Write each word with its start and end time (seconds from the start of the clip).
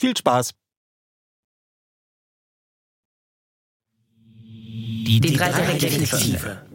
Viel 0.00 0.16
Spaß! 0.16 0.52
Die, 5.04 5.20
die 5.20 5.36
drei 5.36 5.50
Detektive. 5.76 6.66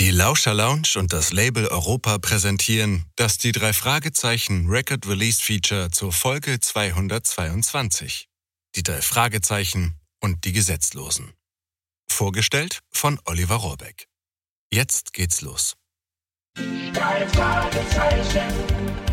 Die 0.00 0.10
Lauscher 0.10 0.52
Lounge 0.54 0.94
und 0.96 1.12
das 1.12 1.32
Label 1.32 1.68
Europa 1.68 2.18
präsentieren 2.18 3.04
das 3.14 3.38
die 3.38 3.52
drei 3.52 3.72
Fragezeichen 3.72 4.68
Record 4.68 5.06
Release 5.06 5.40
Feature 5.40 5.92
zur 5.92 6.12
Folge 6.12 6.58
222. 6.58 8.28
Die 8.74 8.82
drei 8.82 9.02
Fragezeichen 9.02 10.00
und 10.20 10.44
die 10.44 10.52
Gesetzlosen. 10.52 11.32
Vorgestellt 12.10 12.80
von 12.90 13.20
Oliver 13.24 13.56
Rohrbeck. 13.56 14.08
Jetzt 14.72 15.12
geht's 15.12 15.42
los. 15.42 15.76
Die 16.58 16.90
drei 16.92 17.28
Fragezeichen. 17.28 19.09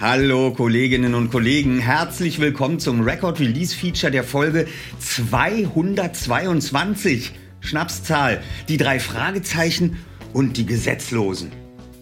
Hallo 0.00 0.52
Kolleginnen 0.52 1.14
und 1.14 1.30
Kollegen, 1.30 1.78
herzlich 1.78 2.40
willkommen 2.40 2.78
zum 2.78 3.00
Record 3.00 3.40
Release 3.40 3.74
Feature 3.74 4.12
der 4.12 4.24
Folge 4.24 4.66
222. 4.98 7.32
Schnapszahl, 7.60 8.42
die 8.68 8.76
drei 8.76 9.00
Fragezeichen 9.00 9.96
und 10.34 10.58
die 10.58 10.66
Gesetzlosen. 10.66 11.52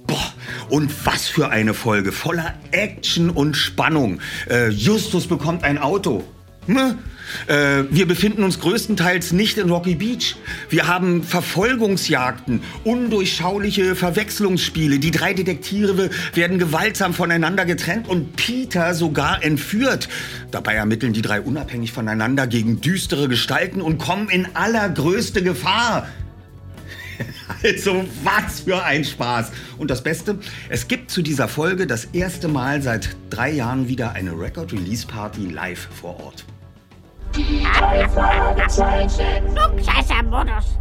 Boah, 0.07 0.35
und 0.69 1.07
was 1.07 1.29
für 1.29 1.51
eine 1.51 1.75
Folge, 1.75 2.11
voller 2.13 2.55
Action 2.73 3.31
und 3.31 3.55
Spannung. 3.55 4.19
Äh, 4.51 4.71
Justus 4.71 5.29
bekommt 5.29 5.63
ein 5.63 5.79
Auto. 5.79 6.25
Hm? 6.67 6.99
Äh, 7.47 7.85
wir 7.91 8.07
befinden 8.07 8.45
uns 8.45 8.61
größtenteils 8.61 9.33
nicht 9.33 9.59
in 9.59 9.71
Rocky 9.71 9.95
Beach. 9.95 10.37
Wir 10.69 10.87
haben 10.87 11.23
Verfolgungsjagden, 11.23 12.63
undurchschauliche 12.85 13.95
Verwechslungsspiele. 13.95 14.99
Die 14.99 15.11
drei 15.11 15.35
Detektive 15.35 16.11
werden 16.35 16.59
gewaltsam 16.59 17.15
voneinander 17.15 17.65
getrennt 17.65 18.09
und 18.09 18.37
Peter 18.37 18.95
sogar 18.95 19.43
entführt. 19.43 20.09
Dabei 20.51 20.75
ermitteln 20.75 21.13
die 21.13 21.23
drei 21.23 21.41
unabhängig 21.41 21.93
voneinander 21.93 22.47
gegen 22.47 22.81
düstere 22.81 23.29
Gestalten 23.29 23.81
und 23.81 23.99
kommen 23.99 24.29
in 24.29 24.47
allergrößte 24.55 25.43
Gefahr. 25.43 26.09
Also 27.63 28.05
was 28.25 28.61
für 28.61 28.83
ein 28.83 29.05
Spaß. 29.05 29.53
Und 29.79 29.91
das 29.91 30.03
Beste, 30.03 30.39
es 30.69 30.89
gibt 30.89 31.11
zu 31.11 31.23
dieser 31.23 31.47
Folge 31.47 31.87
das 31.87 32.07
erste 32.07 32.49
Mal 32.49 32.83
seit 32.83 33.15
drei 33.31 33.53
Jahren 33.53 33.87
wieder 33.87 34.13
eine 34.13 34.33
Record-Release-Party 34.33 35.47
live 35.47 35.89
vor 36.01 36.19
Ort. 36.19 36.45
Klugscheißer-Modus. 39.55 40.79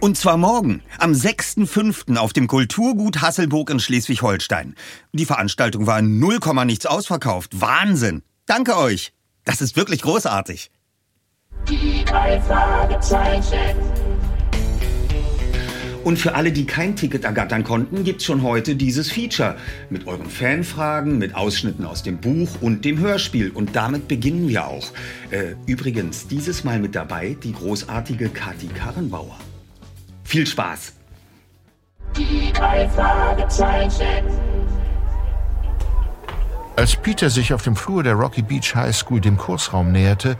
Und 0.00 0.16
zwar 0.18 0.36
morgen, 0.36 0.82
am 0.98 1.12
6.5. 1.12 2.16
auf 2.16 2.32
dem 2.32 2.46
Kulturgut 2.48 3.22
Hasselburg 3.22 3.70
in 3.70 3.80
Schleswig-Holstein. 3.80 4.74
Die 5.12 5.24
Veranstaltung 5.24 5.86
war 5.86 5.98
in 5.98 6.18
0, 6.18 6.38
nichts 6.64 6.86
ausverkauft. 6.86 7.60
Wahnsinn. 7.60 8.22
Danke 8.46 8.76
euch. 8.76 9.12
Das 9.44 9.60
ist 9.60 9.76
wirklich 9.76 10.02
großartig. 10.02 10.70
Die 11.68 12.04
drei 12.04 12.40
Fragezeichen. 12.40 14.05
Und 16.06 16.20
für 16.20 16.36
alle, 16.36 16.52
die 16.52 16.66
kein 16.66 16.94
Ticket 16.94 17.24
ergattern 17.24 17.64
konnten, 17.64 18.04
gibt's 18.04 18.24
schon 18.26 18.44
heute 18.44 18.76
dieses 18.76 19.10
Feature. 19.10 19.56
Mit 19.90 20.06
euren 20.06 20.30
Fanfragen, 20.30 21.18
mit 21.18 21.34
Ausschnitten 21.34 21.84
aus 21.84 22.04
dem 22.04 22.18
Buch 22.18 22.48
und 22.60 22.84
dem 22.84 23.00
Hörspiel. 23.00 23.50
Und 23.50 23.74
damit 23.74 24.06
beginnen 24.06 24.46
wir 24.46 24.68
auch. 24.68 24.92
Äh, 25.32 25.56
übrigens, 25.66 26.28
dieses 26.28 26.62
Mal 26.62 26.78
mit 26.78 26.94
dabei 26.94 27.36
die 27.42 27.52
großartige 27.52 28.28
Kathi 28.28 28.68
Karrenbauer. 28.68 29.36
Viel 30.22 30.46
Spaß! 30.46 30.92
Die 32.16 32.52
drei 32.52 32.88
Fragezeichen. 32.90 34.26
Als 36.76 36.94
Peter 36.94 37.30
sich 37.30 37.52
auf 37.52 37.64
dem 37.64 37.74
Flur 37.74 38.04
der 38.04 38.14
Rocky 38.14 38.42
Beach 38.42 38.76
High 38.76 38.94
School 38.94 39.20
dem 39.20 39.36
Kursraum 39.36 39.90
näherte, 39.90 40.36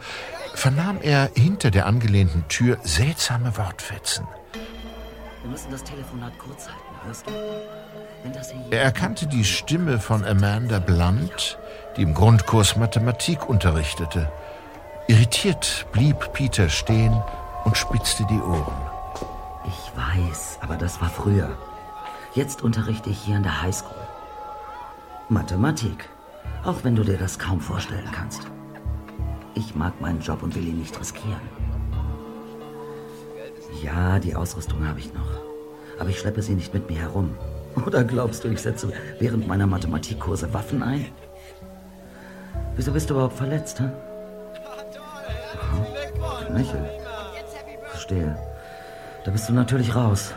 vernahm 0.55 0.99
er 1.01 1.29
hinter 1.35 1.71
der 1.71 1.87
angelehnten 1.87 2.45
Tür 2.47 2.77
seltsame 2.83 3.57
Wortfetzen. 3.57 4.25
Wir 5.47 5.51
müssen 5.53 5.71
das 5.71 5.83
Telefonat 5.85 6.37
kurz 6.39 6.67
halten, 6.67 7.05
hörst 7.05 7.25
du? 7.25 7.31
Er 8.75 8.81
erkannte 8.81 9.27
die 9.27 9.45
Stimme 9.45 9.97
von 9.97 10.25
Amanda 10.25 10.79
Blunt, 10.79 11.57
die 11.95 12.01
im 12.01 12.13
Grundkurs 12.13 12.75
Mathematik 12.75 13.47
unterrichtete. 13.47 14.29
Irritiert 15.07 15.85
blieb 15.93 16.33
Peter 16.33 16.67
stehen 16.67 17.23
und 17.63 17.77
spitzte 17.77 18.25
die 18.25 18.41
Ohren. 18.41 18.75
Ich 19.65 19.91
weiß, 19.95 20.59
aber 20.59 20.75
das 20.75 20.99
war 20.99 21.09
früher. 21.09 21.57
Jetzt 22.33 22.61
unterrichte 22.61 23.09
ich 23.09 23.19
hier 23.19 23.37
in 23.37 23.43
der 23.43 23.61
Highschool. 23.61 24.05
Mathematik. 25.29 26.09
Auch 26.65 26.83
wenn 26.83 26.97
du 26.97 27.03
dir 27.03 27.17
das 27.17 27.39
kaum 27.39 27.61
vorstellen 27.61 28.09
kannst. 28.11 28.41
Ich 29.53 29.75
mag 29.75 30.01
meinen 30.01 30.19
Job 30.19 30.43
und 30.43 30.55
will 30.55 30.67
ihn 30.67 30.79
nicht 30.79 30.99
riskieren. 30.99 31.56
Ja, 33.83 34.19
die 34.19 34.35
Ausrüstung 34.35 34.87
habe 34.87 34.99
ich 34.99 35.13
noch. 35.13 35.29
Aber 35.99 36.09
ich 36.09 36.19
schleppe 36.19 36.41
sie 36.41 36.53
nicht 36.53 36.73
mit 36.73 36.89
mir 36.89 36.99
herum. 36.99 37.35
Oder 37.85 38.03
glaubst 38.03 38.43
du, 38.43 38.49
ich 38.49 38.61
setze 38.61 38.91
während 39.19 39.47
meiner 39.47 39.67
Mathematikkurse 39.67 40.53
Waffen 40.53 40.83
ein? 40.83 41.05
Wieso 42.75 42.91
bist 42.91 43.09
du 43.09 43.15
überhaupt 43.15 43.37
verletzt, 43.37 43.79
hä? 43.79 43.89
Aha. 45.61 46.45
Knöchel. 46.45 46.89
Verstehe. 47.89 48.37
Da 49.25 49.31
bist 49.31 49.49
du 49.49 49.53
natürlich 49.53 49.95
raus. 49.95 50.33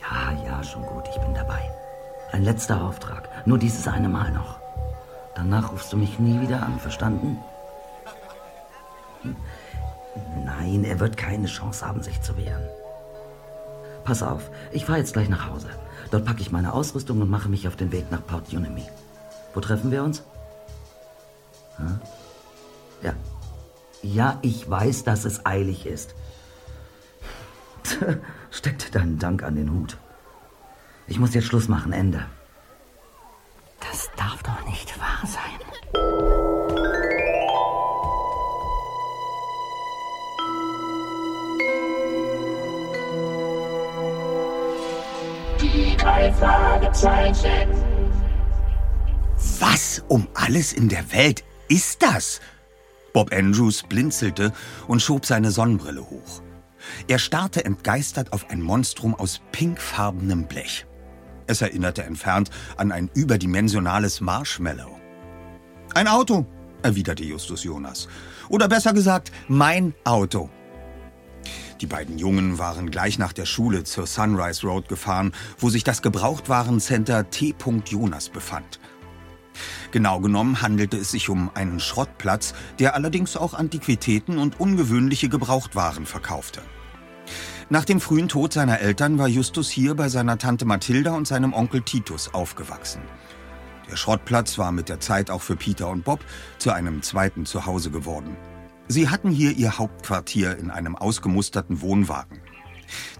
Ja, 0.00 0.44
ja, 0.44 0.62
schon 0.62 0.82
gut, 0.82 1.04
ich 1.08 1.20
bin 1.20 1.34
dabei. 1.34 1.60
Ein 2.32 2.44
letzter 2.44 2.82
Auftrag. 2.82 3.28
Nur 3.46 3.58
dieses 3.58 3.88
eine 3.88 4.08
Mal 4.08 4.30
noch. 4.32 4.60
Danach 5.34 5.72
rufst 5.72 5.92
du 5.92 5.96
mich 5.96 6.18
nie 6.18 6.40
wieder 6.40 6.62
an, 6.62 6.78
verstanden? 6.78 7.38
Nein, 10.74 10.84
er 10.84 10.98
wird 10.98 11.16
keine 11.16 11.46
Chance 11.46 11.86
haben, 11.86 12.02
sich 12.02 12.20
zu 12.20 12.36
wehren. 12.36 12.68
Pass 14.02 14.24
auf, 14.24 14.50
ich 14.72 14.84
fahre 14.84 14.98
jetzt 14.98 15.12
gleich 15.12 15.28
nach 15.28 15.48
Hause. 15.48 15.68
Dort 16.10 16.24
packe 16.24 16.40
ich 16.40 16.50
meine 16.50 16.72
Ausrüstung 16.72 17.22
und 17.22 17.30
mache 17.30 17.48
mich 17.48 17.68
auf 17.68 17.76
den 17.76 17.92
Weg 17.92 18.10
nach 18.10 18.26
Port 18.26 18.52
Unemy. 18.52 18.84
Wo 19.54 19.60
treffen 19.60 19.92
wir 19.92 20.02
uns? 20.02 20.24
Hm? 21.76 22.00
Ja. 23.02 23.12
Ja, 24.02 24.38
ich 24.42 24.68
weiß, 24.68 25.04
dass 25.04 25.24
es 25.24 25.46
eilig 25.46 25.86
ist. 25.86 26.14
Steck 28.50 28.78
dir 28.78 28.90
deinen 28.90 29.18
Dank 29.20 29.44
an 29.44 29.54
den 29.54 29.72
Hut. 29.72 29.96
Ich 31.06 31.20
muss 31.20 31.34
jetzt 31.34 31.46
Schluss 31.46 31.68
machen, 31.68 31.92
Ende. 31.92 32.26
Das 33.80 34.10
darf 34.16 34.42
doch 34.42 34.66
nicht 34.66 34.98
wahr 34.98 35.22
sein. 35.24 35.63
Drei 46.04 46.32
Fragezeichen. 46.32 47.68
Was 49.58 50.04
um 50.08 50.28
alles 50.34 50.72
in 50.72 50.88
der 50.88 51.12
Welt 51.12 51.42
ist 51.68 52.02
das? 52.02 52.40
Bob 53.14 53.32
Andrews 53.32 53.82
blinzelte 53.82 54.52
und 54.86 55.00
schob 55.00 55.24
seine 55.24 55.50
Sonnenbrille 55.50 56.02
hoch. 56.02 56.42
Er 57.08 57.18
starrte 57.18 57.64
entgeistert 57.64 58.32
auf 58.34 58.50
ein 58.50 58.60
Monstrum 58.60 59.14
aus 59.14 59.40
pinkfarbenem 59.52 60.46
Blech. 60.46 60.86
Es 61.46 61.62
erinnerte 61.62 62.02
entfernt 62.02 62.50
an 62.76 62.92
ein 62.92 63.10
überdimensionales 63.14 64.20
Marshmallow. 64.20 64.98
Ein 65.94 66.08
Auto, 66.08 66.44
erwiderte 66.82 67.24
Justus 67.24 67.64
Jonas. 67.64 68.08
Oder 68.50 68.68
besser 68.68 68.92
gesagt, 68.92 69.32
mein 69.48 69.94
Auto. 70.04 70.50
Die 71.80 71.86
beiden 71.86 72.18
Jungen 72.18 72.58
waren 72.58 72.90
gleich 72.90 73.18
nach 73.18 73.32
der 73.32 73.46
Schule 73.46 73.84
zur 73.84 74.06
Sunrise 74.06 74.66
Road 74.66 74.88
gefahren, 74.88 75.32
wo 75.58 75.70
sich 75.70 75.84
das 75.84 76.02
Gebrauchtwarencenter 76.02 77.30
T. 77.30 77.54
Jonas 77.86 78.28
befand. 78.28 78.78
Genau 79.90 80.20
genommen 80.20 80.62
handelte 80.62 80.96
es 80.96 81.10
sich 81.10 81.28
um 81.28 81.50
einen 81.54 81.80
Schrottplatz, 81.80 82.54
der 82.78 82.94
allerdings 82.94 83.36
auch 83.36 83.54
Antiquitäten 83.54 84.38
und 84.38 84.58
ungewöhnliche 84.58 85.28
Gebrauchtwaren 85.28 86.06
verkaufte. 86.06 86.62
Nach 87.70 87.84
dem 87.84 88.00
frühen 88.00 88.28
Tod 88.28 88.52
seiner 88.52 88.80
Eltern 88.80 89.18
war 89.18 89.28
Justus 89.28 89.70
hier 89.70 89.94
bei 89.94 90.08
seiner 90.08 90.38
Tante 90.38 90.64
Mathilda 90.64 91.12
und 91.12 91.26
seinem 91.26 91.52
Onkel 91.54 91.82
Titus 91.82 92.34
aufgewachsen. 92.34 93.02
Der 93.90 93.96
Schrottplatz 93.96 94.58
war 94.58 94.72
mit 94.72 94.88
der 94.88 95.00
Zeit 95.00 95.30
auch 95.30 95.42
für 95.42 95.56
Peter 95.56 95.88
und 95.88 96.04
Bob 96.04 96.20
zu 96.58 96.72
einem 96.72 97.02
zweiten 97.02 97.46
Zuhause 97.46 97.90
geworden. 97.90 98.36
Sie 98.88 99.08
hatten 99.08 99.30
hier 99.30 99.52
ihr 99.52 99.78
Hauptquartier 99.78 100.58
in 100.58 100.70
einem 100.70 100.94
ausgemusterten 100.94 101.80
Wohnwagen. 101.80 102.40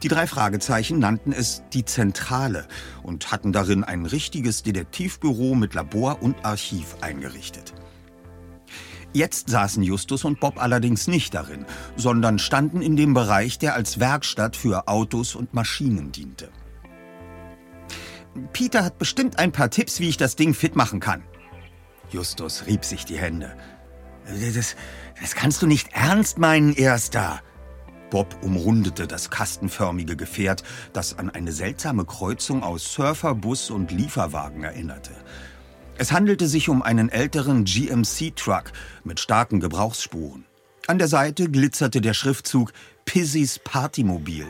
Die 0.03 0.09
drei 0.09 0.27
Fragezeichen 0.27 0.99
nannten 0.99 1.33
es 1.33 1.63
die 1.73 1.85
Zentrale 1.85 2.69
und 3.03 3.33
hatten 3.33 3.53
darin 3.53 3.83
ein 3.83 4.05
richtiges 4.05 4.63
Detektivbüro 4.63 5.55
mit 5.55 5.75
Labor 5.75 6.23
und 6.23 6.45
Archiv 6.45 6.97
eingerichtet. 7.01 7.73
Jetzt 9.15 9.49
saßen 9.49 9.83
Justus 9.83 10.25
und 10.25 10.41
Bob 10.41 10.61
allerdings 10.61 11.07
nicht 11.07 11.35
darin, 11.35 11.67
sondern 11.97 12.39
standen 12.39 12.83
in 12.83 12.97
dem 12.97 13.15
Bereich, 13.15 13.59
der 13.59 13.75
als 13.75 14.01
Werkstatt 14.01 14.57
für 14.57 14.89
Autos 14.89 15.35
und 15.35 15.55
Maschinen 15.55 16.11
diente. 16.13 16.51
Peter 18.53 18.85
hat 18.85 18.99
bestimmt 18.99 19.39
ein 19.39 19.53
paar 19.53 19.71
Tipps, 19.71 20.01
wie 20.01 20.09
ich 20.09 20.17
das 20.17 20.35
Ding 20.35 20.53
fit 20.53 20.75
machen 20.75 20.99
kann. 20.99 21.23
Justus 22.11 22.67
rieb 22.67 22.85
sich 22.85 23.05
die 23.05 23.17
Hände. 23.17 23.57
Das, 24.27 24.77
das 25.21 25.35
kannst 25.35 25.63
du 25.63 25.67
nicht 25.67 25.89
ernst 25.93 26.39
meinen, 26.39 26.75
Erster. 26.75 27.41
Bob 28.11 28.37
umrundete 28.43 29.07
das 29.07 29.31
kastenförmige 29.31 30.17
Gefährt, 30.17 30.63
das 30.93 31.19
an 31.19 31.31
eine 31.31 31.53
seltsame 31.53 32.05
Kreuzung 32.05 32.63
aus 32.63 32.93
Surfer, 32.93 33.35
Bus 33.35 33.71
und 33.71 33.91
Lieferwagen 33.91 34.63
erinnerte. 34.63 35.11
Es 35.97 36.13
handelte 36.13 36.47
sich 36.47 36.69
um 36.69 36.83
einen 36.83 37.09
älteren 37.09 37.65
GMC-Truck 37.65 38.73
mit 39.05 39.21
starken 39.21 39.61
Gebrauchsspuren. 39.61 40.45
An 40.87 40.99
der 40.99 41.09
Seite 41.09 41.51
glitzerte 41.51 42.01
der 42.01 42.15
Schriftzug 42.15 42.73
Pizzys 43.05 43.59
Partymobil 43.59 44.47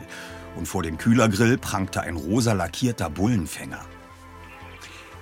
und 0.55 0.67
vor 0.67 0.83
dem 0.83 0.97
Kühlergrill 0.97 1.57
prangte 1.57 2.01
ein 2.01 2.17
rosa 2.17 2.53
lackierter 2.53 3.09
Bullenfänger. 3.09 3.85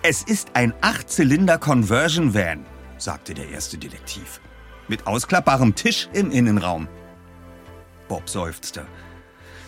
Es 0.02 0.22
ist 0.22 0.50
ein 0.54 0.74
Achtzylinder-Conversion-Van, 0.82 2.66
sagte 3.04 3.34
der 3.34 3.50
erste 3.50 3.78
Detektiv. 3.78 4.40
Mit 4.88 5.08
ausklappbarem 5.08 5.76
Tisch 5.76 6.10
im 6.14 6.32
Innenraum. 6.32 6.88
Bob 8.08 8.30
seufzte. 8.30 8.86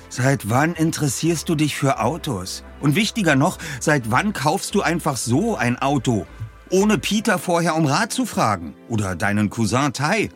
Seit 0.09 0.49
wann 0.49 0.73
interessierst 0.73 1.49
du 1.49 1.55
dich 1.55 1.75
für 1.75 1.99
Autos? 1.99 2.63
Und 2.79 2.95
wichtiger 2.95 3.35
noch, 3.35 3.57
seit 3.79 4.11
wann 4.11 4.33
kaufst 4.33 4.75
du 4.75 4.81
einfach 4.81 5.17
so 5.17 5.55
ein 5.55 5.77
Auto? 5.77 6.25
Ohne 6.69 6.97
Peter 6.97 7.37
vorher 7.37 7.75
um 7.75 7.85
Rat 7.85 8.13
zu 8.13 8.25
fragen. 8.25 8.75
Oder 8.87 9.15
deinen 9.15 9.49
Cousin 9.49 9.93
Tai. 9.93 10.29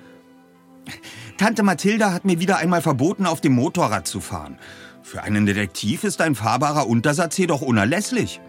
Tante 1.38 1.64
Mathilda 1.64 2.12
hat 2.12 2.26
mir 2.26 2.40
wieder 2.40 2.58
einmal 2.58 2.82
verboten, 2.82 3.26
auf 3.26 3.42
dem 3.42 3.54
Motorrad 3.54 4.08
zu 4.08 4.20
fahren. 4.20 4.58
Für 5.04 5.24
einen 5.24 5.46
Detektiv 5.46 6.04
ist 6.04 6.20
ein 6.22 6.36
fahrbarer 6.36 6.88
Untersatz 6.88 7.38
jedoch 7.38 7.62
unerlässlich. 7.62 8.42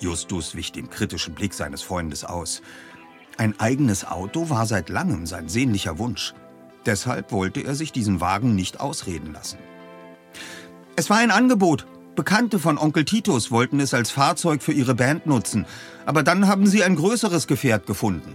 Justus 0.00 0.56
wich 0.56 0.72
dem 0.72 0.90
kritischen 0.90 1.34
Blick 1.34 1.54
seines 1.54 1.82
Freundes 1.82 2.24
aus. 2.24 2.60
Ein 3.36 3.58
eigenes 3.58 4.04
Auto 4.04 4.50
war 4.50 4.66
seit 4.66 4.88
langem 4.88 5.26
sein 5.26 5.48
sehnlicher 5.48 5.98
Wunsch. 5.98 6.34
Deshalb 6.86 7.32
wollte 7.32 7.60
er 7.60 7.74
sich 7.74 7.92
diesen 7.92 8.20
Wagen 8.20 8.54
nicht 8.54 8.80
ausreden 8.80 9.32
lassen. 9.32 9.58
Es 10.96 11.10
war 11.10 11.18
ein 11.18 11.30
Angebot. 11.30 11.86
Bekannte 12.14 12.58
von 12.58 12.76
Onkel 12.76 13.06
Titus 13.06 13.50
wollten 13.50 13.80
es 13.80 13.94
als 13.94 14.10
Fahrzeug 14.10 14.62
für 14.62 14.72
ihre 14.72 14.94
Band 14.94 15.26
nutzen, 15.26 15.64
aber 16.04 16.22
dann 16.22 16.46
haben 16.46 16.66
sie 16.66 16.84
ein 16.84 16.96
größeres 16.96 17.46
Gefährt 17.46 17.86
gefunden. 17.86 18.34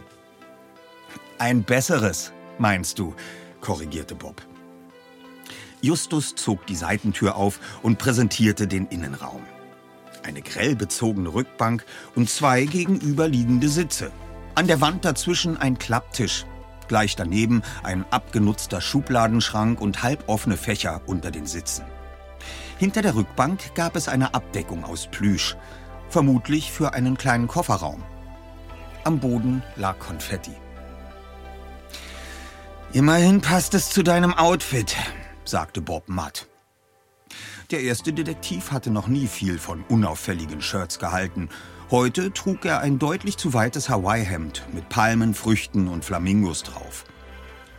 Ein 1.38 1.64
besseres, 1.64 2.32
meinst 2.58 2.98
du, 2.98 3.14
korrigierte 3.62 4.16
Bob. 4.16 4.42
Justus 5.82 6.34
zog 6.34 6.66
die 6.66 6.76
Seitentür 6.76 7.36
auf 7.36 7.60
und 7.84 8.00
präsentierte 8.00 8.68
den 8.68 8.88
Innenraum. 8.88 9.44
Eine 10.24 10.42
grell 10.42 10.76
bezogene 10.76 11.32
Rückbank 11.32 11.86
und 12.16 12.30
zwei 12.30 12.66
gegenüberliegende 12.66 13.70
Sitze. 13.70 14.12
An 14.58 14.66
der 14.66 14.82
Wand 14.82 15.06
dazwischen 15.06 15.56
ein 15.56 15.78
Klapptisch. 15.78 16.48
Gleich 16.88 17.16
daneben 17.16 17.62
ein 17.84 18.06
abgenutzter 18.10 18.82
Schubladenschrank 18.82 19.80
und 19.80 20.02
halboffene 20.02 20.58
Fächer 20.58 21.02
unter 21.06 21.30
den 21.30 21.46
Sitzen. 21.46 21.86
Hinter 22.80 23.04
der 23.04 23.14
Rückbank 23.14 23.76
gab 23.76 23.96
es 23.96 24.08
eine 24.08 24.34
Abdeckung 24.34 24.84
aus 24.84 25.10
Plüsch, 25.12 25.56
vermutlich 26.10 26.72
für 26.72 26.96
einen 26.96 27.20
kleinen 27.20 27.48
Kofferraum. 27.48 28.02
Am 29.04 29.20
Boden 29.20 29.62
lag 29.76 30.00
Konfetti. 30.00 30.56
Immerhin 32.94 33.42
passt 33.42 33.76
es 33.76 33.92
zu 33.92 34.02
deinem 34.02 34.34
Outfit, 34.34 34.96
sagte 35.46 35.82
Bob 35.82 36.10
matt. 36.10 36.48
Der 37.70 37.82
erste 37.82 38.12
Detektiv 38.12 38.72
hatte 38.72 38.90
noch 38.90 39.08
nie 39.08 39.28
viel 39.28 39.60
von 39.60 39.84
unauffälligen 39.84 40.64
Shirts 40.64 40.98
gehalten. 40.98 41.50
Heute 41.90 42.34
trug 42.34 42.66
er 42.66 42.82
ein 42.82 43.00
deutlich 43.00 43.38
zu 43.38 43.54
weites 43.54 43.88
Hawaii-Hemd 43.88 44.66
mit 44.74 44.90
Palmen, 44.90 45.34
Früchten 45.34 45.88
und 45.88 46.04
Flamingos 46.04 46.64
drauf. 46.64 47.06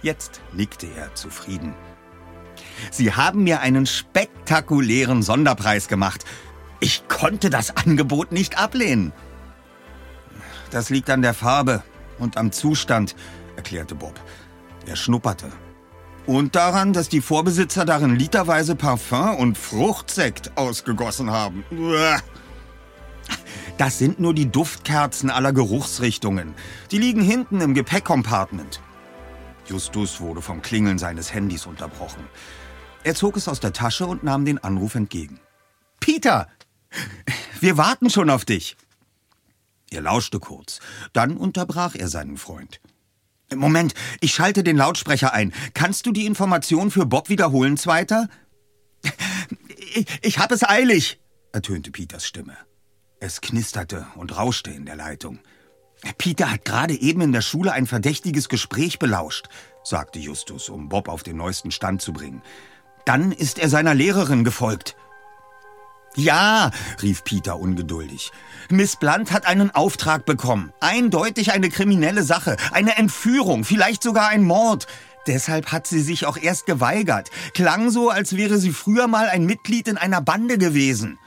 Jetzt 0.00 0.40
nickte 0.54 0.86
er 0.96 1.14
zufrieden. 1.14 1.74
Sie 2.90 3.12
haben 3.12 3.44
mir 3.44 3.60
einen 3.60 3.84
spektakulären 3.84 5.22
Sonderpreis 5.22 5.88
gemacht. 5.88 6.24
Ich 6.80 7.06
konnte 7.08 7.50
das 7.50 7.76
Angebot 7.76 8.32
nicht 8.32 8.56
ablehnen. 8.56 9.12
Das 10.70 10.88
liegt 10.88 11.10
an 11.10 11.20
der 11.20 11.34
Farbe 11.34 11.82
und 12.18 12.38
am 12.38 12.50
Zustand, 12.50 13.14
erklärte 13.56 13.94
Bob. 13.94 14.18
Er 14.86 14.96
schnupperte. 14.96 15.52
Und 16.24 16.56
daran, 16.56 16.94
dass 16.94 17.10
die 17.10 17.20
Vorbesitzer 17.20 17.84
darin 17.84 18.16
literweise 18.16 18.74
Parfum 18.74 19.36
und 19.36 19.58
Fruchtsekt 19.58 20.56
ausgegossen 20.56 21.30
haben. 21.30 21.64
Das 23.78 23.96
sind 23.96 24.18
nur 24.18 24.34
die 24.34 24.50
Duftkerzen 24.50 25.30
aller 25.30 25.52
Geruchsrichtungen. 25.52 26.54
Die 26.90 26.98
liegen 26.98 27.22
hinten 27.22 27.60
im 27.60 27.74
Gepäckcompartment. 27.74 28.80
Justus 29.66 30.20
wurde 30.20 30.42
vom 30.42 30.62
Klingeln 30.62 30.98
seines 30.98 31.32
Handys 31.32 31.64
unterbrochen. 31.64 32.26
Er 33.04 33.14
zog 33.14 33.36
es 33.36 33.46
aus 33.46 33.60
der 33.60 33.72
Tasche 33.72 34.06
und 34.06 34.24
nahm 34.24 34.44
den 34.44 34.58
Anruf 34.58 34.96
entgegen. 34.96 35.38
Peter, 36.00 36.48
wir 37.60 37.76
warten 37.76 38.10
schon 38.10 38.30
auf 38.30 38.44
dich. 38.44 38.76
Er 39.90 40.02
lauschte 40.02 40.40
kurz. 40.40 40.80
Dann 41.12 41.36
unterbrach 41.36 41.94
er 41.94 42.08
seinen 42.08 42.36
Freund. 42.36 42.80
Moment, 43.54 43.94
ich 44.20 44.34
schalte 44.34 44.64
den 44.64 44.76
Lautsprecher 44.76 45.32
ein. 45.32 45.54
Kannst 45.74 46.04
du 46.04 46.10
die 46.10 46.26
Information 46.26 46.90
für 46.90 47.06
Bob 47.06 47.28
wiederholen, 47.28 47.76
Zweiter? 47.76 48.28
Ich, 49.94 50.06
ich 50.22 50.38
hab 50.38 50.50
es 50.50 50.68
eilig, 50.68 51.20
ertönte 51.52 51.92
Peters 51.92 52.26
Stimme. 52.26 52.56
Es 53.20 53.40
knisterte 53.40 54.06
und 54.14 54.36
rauschte 54.36 54.70
in 54.70 54.86
der 54.86 54.94
Leitung. 54.94 55.40
Peter 56.18 56.52
hat 56.52 56.64
gerade 56.64 56.94
eben 56.94 57.20
in 57.20 57.32
der 57.32 57.40
Schule 57.40 57.72
ein 57.72 57.86
verdächtiges 57.86 58.48
Gespräch 58.48 59.00
belauscht, 59.00 59.48
sagte 59.82 60.20
Justus, 60.20 60.68
um 60.68 60.88
Bob 60.88 61.08
auf 61.08 61.24
den 61.24 61.36
neuesten 61.36 61.72
Stand 61.72 62.00
zu 62.00 62.12
bringen. 62.12 62.42
Dann 63.04 63.32
ist 63.32 63.58
er 63.58 63.68
seiner 63.68 63.94
Lehrerin 63.94 64.44
gefolgt. 64.44 64.96
Ja, 66.14 66.70
rief 67.02 67.24
Peter 67.24 67.58
ungeduldig. 67.58 68.30
Miss 68.70 68.96
Blunt 68.96 69.32
hat 69.32 69.46
einen 69.46 69.72
Auftrag 69.72 70.24
bekommen. 70.24 70.72
Eindeutig 70.80 71.52
eine 71.52 71.70
kriminelle 71.70 72.22
Sache, 72.22 72.56
eine 72.70 72.96
Entführung, 72.96 73.64
vielleicht 73.64 74.02
sogar 74.02 74.28
ein 74.28 74.44
Mord. 74.44 74.86
Deshalb 75.26 75.72
hat 75.72 75.86
sie 75.86 76.00
sich 76.00 76.24
auch 76.24 76.36
erst 76.36 76.66
geweigert. 76.66 77.30
Klang 77.52 77.90
so, 77.90 78.10
als 78.10 78.36
wäre 78.36 78.58
sie 78.58 78.72
früher 78.72 79.08
mal 79.08 79.28
ein 79.28 79.44
Mitglied 79.44 79.88
in 79.88 79.98
einer 79.98 80.20
Bande 80.20 80.56
gewesen. 80.56 81.18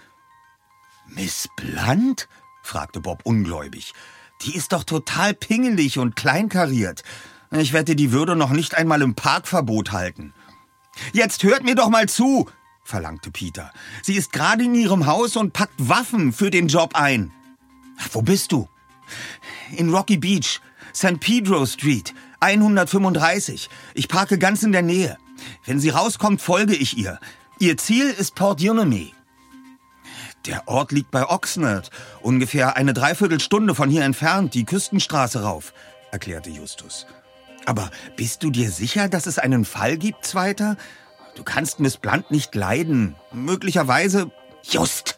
Miss 1.14 1.50
Blunt? 1.56 2.28
fragte 2.64 3.02
Bob 3.02 3.22
ungläubig. 3.26 3.94
Die 4.44 4.56
ist 4.56 4.72
doch 4.72 4.84
total 4.84 5.34
pingelig 5.34 6.00
und 6.00 6.16
kleinkariert. 6.16 7.04
Ich 7.52 7.74
wette, 7.74 7.96
die 7.96 8.12
würde 8.12 8.36
noch 8.36 8.52
nicht 8.52 8.76
einmal 8.76 9.02
im 9.02 9.14
Parkverbot 9.14 9.92
halten. 9.92 10.34
Jetzt 11.14 11.44
hört 11.44 11.64
mir 11.64 11.76
doch 11.76 11.90
mal 11.90 12.08
zu, 12.08 12.50
verlangte 12.84 13.30
Peter. 13.30 13.72
Sie 14.04 14.16
ist 14.16 14.32
gerade 14.32 14.64
in 14.64 14.74
ihrem 14.74 15.06
Haus 15.06 15.36
und 15.36 15.54
packt 15.54 15.74
Waffen 15.78 16.32
für 16.32 16.50
den 16.50 16.68
Job 16.68 16.96
ein. 16.96 17.32
Wo 18.12 18.22
bist 18.22 18.52
du? 18.52 18.70
In 19.76 19.94
Rocky 19.94 20.18
Beach, 20.18 20.62
St. 20.96 21.20
Pedro 21.20 21.66
Street, 21.66 22.14
135. 22.40 23.70
Ich 23.94 24.08
parke 24.08 24.38
ganz 24.38 24.64
in 24.64 24.72
der 24.72 24.82
Nähe. 24.82 25.18
Wenn 25.66 25.80
sie 25.80 25.90
rauskommt, 25.90 26.42
folge 26.42 26.76
ich 26.76 26.98
ihr. 26.98 27.20
Ihr 27.60 27.78
Ziel 27.78 28.10
ist 28.10 28.36
Port 28.36 28.62
Unemy. 28.62 29.14
Der 30.46 30.68
Ort 30.68 30.92
liegt 30.92 31.12
bei 31.12 31.28
Oxnard, 31.30 31.92
ungefähr 32.22 32.76
eine 32.76 32.94
Dreiviertelstunde 32.94 33.76
von 33.76 33.90
hier 33.90 34.04
entfernt, 34.04 34.56
die 34.56 34.66
Küstenstraße 34.66 35.44
rauf, 35.44 35.74
erklärte 36.12 36.50
Justus. 36.50 37.06
Aber 37.66 37.92
bist 38.16 38.42
du 38.42 38.50
dir 38.50 38.72
sicher, 38.72 39.08
dass 39.08 39.28
es 39.28 39.38
einen 39.38 39.66
Fall 39.66 39.98
gibt, 39.98 40.26
Zweiter? 40.26 40.78
Du 41.36 41.44
kannst 41.44 41.80
Miss 41.80 41.98
Blunt 41.98 42.32
nicht 42.32 42.56
leiden. 42.56 43.16
Möglicherweise. 43.32 44.32
Just! 44.64 45.16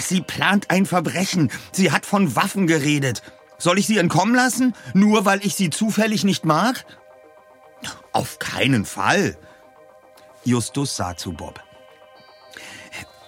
Sie 0.00 0.20
plant 0.20 0.70
ein 0.70 0.86
Verbrechen. 0.86 1.50
Sie 1.72 1.92
hat 1.92 2.06
von 2.06 2.34
Waffen 2.34 2.66
geredet. 2.66 3.22
Soll 3.58 3.78
ich 3.78 3.86
sie 3.86 3.98
entkommen 3.98 4.34
lassen? 4.34 4.74
Nur 4.94 5.24
weil 5.24 5.44
ich 5.44 5.54
sie 5.54 5.70
zufällig 5.70 6.24
nicht 6.24 6.44
mag? 6.44 6.84
Auf 8.12 8.38
keinen 8.38 8.84
Fall. 8.84 9.36
Justus 10.44 10.96
sah 10.96 11.16
zu 11.16 11.32
Bob. 11.32 11.62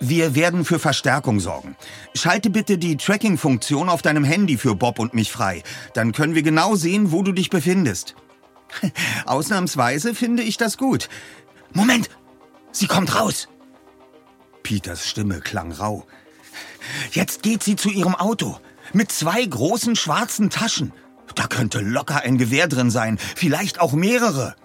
Wir 0.01 0.35
werden 0.35 0.65
für 0.65 0.79
Verstärkung 0.79 1.41
sorgen. 1.41 1.77
Schalte 2.15 2.51
bitte 2.51 2.79
die 2.79 2.97
Tracking-Funktion 2.97 3.89
auf 3.89 4.03
deinem 4.03 4.25
Handy 4.25 4.59
für 4.59 4.75
Bob 4.75 4.99
und 4.99 5.15
mich 5.15 5.33
frei. 5.33 5.63
Dann 5.95 6.13
können 6.13 6.35
wir 6.35 6.43
genau 6.43 6.75
sehen, 6.77 7.13
wo 7.13 7.23
du 7.23 7.33
dich 7.33 7.51
befindest. 7.51 8.15
Ausnahmsweise 9.27 10.15
finde 10.15 10.43
ich 10.43 10.57
das 10.57 10.77
gut. 10.77 11.09
Moment! 11.73 12.11
Sie 12.73 12.87
kommt 12.87 13.19
raus! 13.19 13.49
Peters 14.63 15.09
Stimme 15.09 15.41
klang 15.41 15.73
rau. 15.73 16.07
Jetzt 17.13 17.43
geht 17.43 17.63
sie 17.63 17.77
zu 17.77 17.89
ihrem 17.89 18.15
Auto. 18.15 18.59
Mit 18.93 19.11
zwei 19.13 19.45
großen 19.45 19.97
schwarzen 19.97 20.51
Taschen. 20.51 20.93
Da 21.35 21.47
könnte 21.47 21.81
locker 21.81 22.23
ein 22.23 22.39
Gewehr 22.39 22.67
drin 22.69 22.91
sein. 22.91 23.19
Vielleicht 23.19 23.81
auch 23.81 23.93
mehrere. 23.93 24.57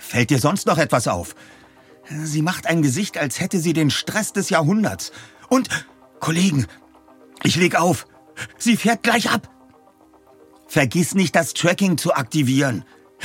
Fällt 0.00 0.30
dir 0.30 0.38
sonst 0.38 0.66
noch 0.66 0.78
etwas 0.78 1.08
auf? 1.08 1.34
Sie 2.08 2.42
macht 2.42 2.66
ein 2.66 2.82
Gesicht, 2.82 3.18
als 3.18 3.40
hätte 3.40 3.60
sie 3.60 3.72
den 3.72 3.90
Stress 3.90 4.32
des 4.32 4.50
Jahrhunderts. 4.50 5.12
Und, 5.48 5.68
Kollegen, 6.20 6.66
ich 7.42 7.56
leg 7.56 7.76
auf. 7.76 8.06
Sie 8.58 8.76
fährt 8.76 9.02
gleich 9.02 9.30
ab. 9.30 9.48
Vergiss 10.66 11.14
nicht, 11.14 11.36
das 11.36 11.54
Tracking 11.54 11.98
zu 11.98 12.14
aktivieren. 12.14 12.84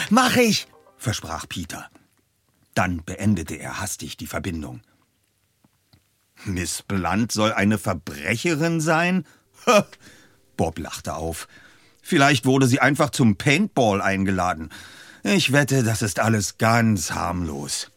Mach 0.10 0.36
ich, 0.36 0.68
versprach 0.98 1.48
Peter. 1.48 1.90
Dann 2.74 3.04
beendete 3.04 3.56
er 3.56 3.80
hastig 3.80 4.18
die 4.18 4.28
Verbindung. 4.28 4.82
Miss 6.46 6.84
Blunt 6.84 7.32
soll 7.32 7.54
eine 7.54 7.78
Verbrecherin 7.78 8.82
sein? 8.82 9.26
Bob 10.58 10.78
lachte 10.78 11.16
auf. 11.16 11.48
Vielleicht 12.02 12.46
wurde 12.46 12.68
sie 12.68 12.80
einfach 12.80 13.10
zum 13.10 13.38
Paintball 13.38 14.02
eingeladen. 14.02 14.70
Ich 15.24 15.52
wette, 15.52 15.84
das 15.84 16.02
ist 16.02 16.20
alles 16.20 16.58
ganz 16.58 17.12
harmlos. 17.12 17.92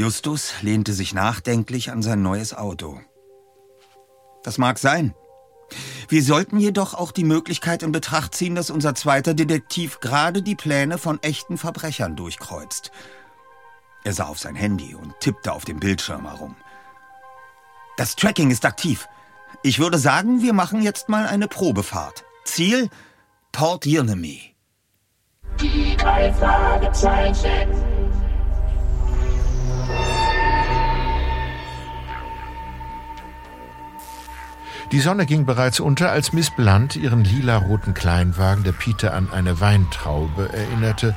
Justus 0.00 0.54
lehnte 0.62 0.94
sich 0.94 1.12
nachdenklich 1.12 1.90
an 1.90 2.00
sein 2.00 2.22
neues 2.22 2.54
Auto. 2.54 2.98
Das 4.42 4.56
mag 4.56 4.78
sein. 4.78 5.14
Wir 6.08 6.22
sollten 6.22 6.58
jedoch 6.58 6.94
auch 6.94 7.12
die 7.12 7.22
Möglichkeit 7.22 7.82
in 7.82 7.92
Betracht 7.92 8.34
ziehen, 8.34 8.54
dass 8.54 8.70
unser 8.70 8.94
zweiter 8.94 9.34
Detektiv 9.34 10.00
gerade 10.00 10.40
die 10.40 10.54
Pläne 10.54 10.96
von 10.96 11.22
echten 11.22 11.58
Verbrechern 11.58 12.16
durchkreuzt. 12.16 12.92
Er 14.02 14.14
sah 14.14 14.28
auf 14.28 14.38
sein 14.38 14.54
Handy 14.54 14.94
und 14.94 15.12
tippte 15.20 15.52
auf 15.52 15.66
dem 15.66 15.78
Bildschirm 15.80 16.26
herum. 16.26 16.56
Das 17.98 18.16
Tracking 18.16 18.50
ist 18.50 18.64
aktiv. 18.64 19.06
Ich 19.62 19.80
würde 19.80 19.98
sagen, 19.98 20.40
wir 20.40 20.54
machen 20.54 20.80
jetzt 20.80 21.10
mal 21.10 21.26
eine 21.26 21.46
Probefahrt. 21.46 22.24
Ziel 22.46 22.88
Port 23.52 23.84
Unemy. 23.84 24.56
Die 25.60 25.94
drei 25.98 26.32
Fragezeichen. 26.32 27.99
Die 34.92 34.98
Sonne 34.98 35.24
ging 35.24 35.46
bereits 35.46 35.78
unter, 35.78 36.10
als 36.10 36.32
Miss 36.32 36.50
Blunt 36.50 36.96
ihren 36.96 37.22
lilaroten 37.22 37.94
Kleinwagen, 37.94 38.64
der 38.64 38.72
Peter 38.72 39.14
an 39.14 39.30
eine 39.32 39.60
Weintraube 39.60 40.52
erinnerte, 40.52 41.14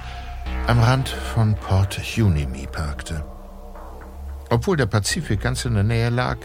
am 0.67 0.79
Rand 0.79 1.09
von 1.09 1.55
Port 1.55 1.99
Unimi 2.15 2.67
parkte. 2.67 3.25
Obwohl 4.51 4.77
der 4.77 4.85
Pazifik 4.85 5.41
ganz 5.41 5.65
in 5.65 5.73
der 5.73 5.83
Nähe 5.83 6.11
lag, 6.11 6.37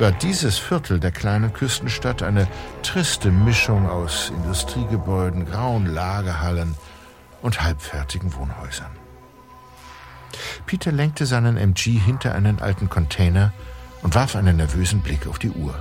war 0.00 0.10
dieses 0.10 0.58
Viertel 0.58 0.98
der 0.98 1.12
kleinen 1.12 1.52
Küstenstadt 1.52 2.24
eine 2.24 2.48
triste 2.82 3.30
Mischung 3.30 3.88
aus 3.88 4.32
Industriegebäuden, 4.36 5.46
grauen 5.46 5.86
Lagerhallen 5.86 6.74
und 7.42 7.62
halbfertigen 7.62 8.34
Wohnhäusern. 8.34 8.90
Peter 10.66 10.90
lenkte 10.90 11.26
seinen 11.26 11.56
MG 11.56 11.92
hinter 11.92 12.34
einen 12.34 12.58
alten 12.58 12.90
Container 12.90 13.52
und 14.02 14.16
warf 14.16 14.34
einen 14.34 14.56
nervösen 14.56 15.00
Blick 15.00 15.28
auf 15.28 15.38
die 15.38 15.50
Uhr. 15.50 15.76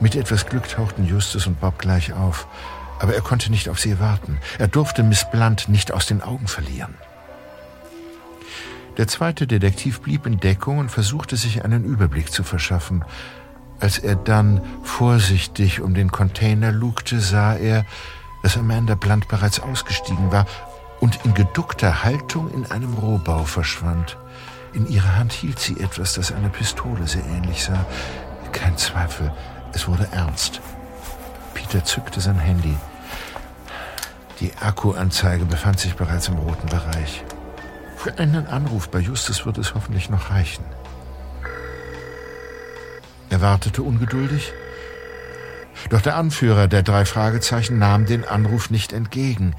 Mit 0.00 0.16
etwas 0.16 0.46
Glück 0.46 0.66
tauchten 0.66 1.06
Justus 1.06 1.46
und 1.46 1.60
Bob 1.60 1.78
gleich 1.78 2.14
auf, 2.14 2.46
aber 2.98 3.14
er 3.14 3.20
konnte 3.20 3.50
nicht 3.50 3.68
auf 3.68 3.78
sie 3.78 4.00
warten. 4.00 4.38
Er 4.58 4.68
durfte 4.68 5.02
Miss 5.02 5.26
Blunt 5.30 5.68
nicht 5.68 5.92
aus 5.92 6.06
den 6.06 6.22
Augen 6.22 6.48
verlieren. 6.48 6.94
Der 8.96 9.08
zweite 9.08 9.46
Detektiv 9.46 10.00
blieb 10.00 10.26
in 10.26 10.40
Deckung 10.40 10.78
und 10.78 10.90
versuchte 10.90 11.36
sich 11.36 11.64
einen 11.64 11.84
Überblick 11.84 12.32
zu 12.32 12.42
verschaffen. 12.42 13.04
Als 13.78 13.98
er 13.98 14.16
dann 14.16 14.62
vorsichtig 14.82 15.80
um 15.80 15.94
den 15.94 16.10
Container 16.10 16.72
lugte, 16.72 17.20
sah 17.20 17.54
er, 17.54 17.84
dass 18.42 18.56
Amanda 18.56 18.94
Blunt 18.94 19.28
bereits 19.28 19.60
ausgestiegen 19.60 20.32
war 20.32 20.46
und 21.00 21.24
in 21.24 21.34
geduckter 21.34 22.04
Haltung 22.04 22.50
in 22.52 22.70
einem 22.70 22.94
Rohbau 22.94 23.44
verschwand. 23.44 24.16
In 24.72 24.86
ihrer 24.86 25.16
Hand 25.16 25.32
hielt 25.32 25.58
sie 25.58 25.78
etwas, 25.80 26.14
das 26.14 26.32
einer 26.32 26.48
Pistole 26.48 27.06
sehr 27.06 27.24
ähnlich 27.26 27.64
sah. 27.64 27.86
Kein 28.52 28.76
Zweifel, 28.76 29.32
es 29.80 29.88
wurde 29.88 30.08
ernst. 30.12 30.60
Peter 31.54 31.82
zückte 31.82 32.20
sein 32.20 32.38
Handy. 32.38 32.76
Die 34.38 34.52
Akkuanzeige 34.60 35.46
befand 35.46 35.80
sich 35.80 35.94
bereits 35.94 36.28
im 36.28 36.36
roten 36.36 36.68
Bereich. 36.68 37.24
Für 37.96 38.18
einen 38.18 38.46
Anruf 38.46 38.90
bei 38.90 38.98
Justus 38.98 39.46
wird 39.46 39.56
es 39.56 39.74
hoffentlich 39.74 40.10
noch 40.10 40.30
reichen. 40.30 40.66
Er 43.30 43.40
wartete 43.40 43.82
ungeduldig. 43.82 44.52
Doch 45.88 46.02
der 46.02 46.16
Anführer 46.16 46.68
der 46.68 46.82
drei 46.82 47.06
Fragezeichen 47.06 47.78
nahm 47.78 48.04
den 48.04 48.26
Anruf 48.26 48.68
nicht 48.68 48.92
entgegen. 48.92 49.56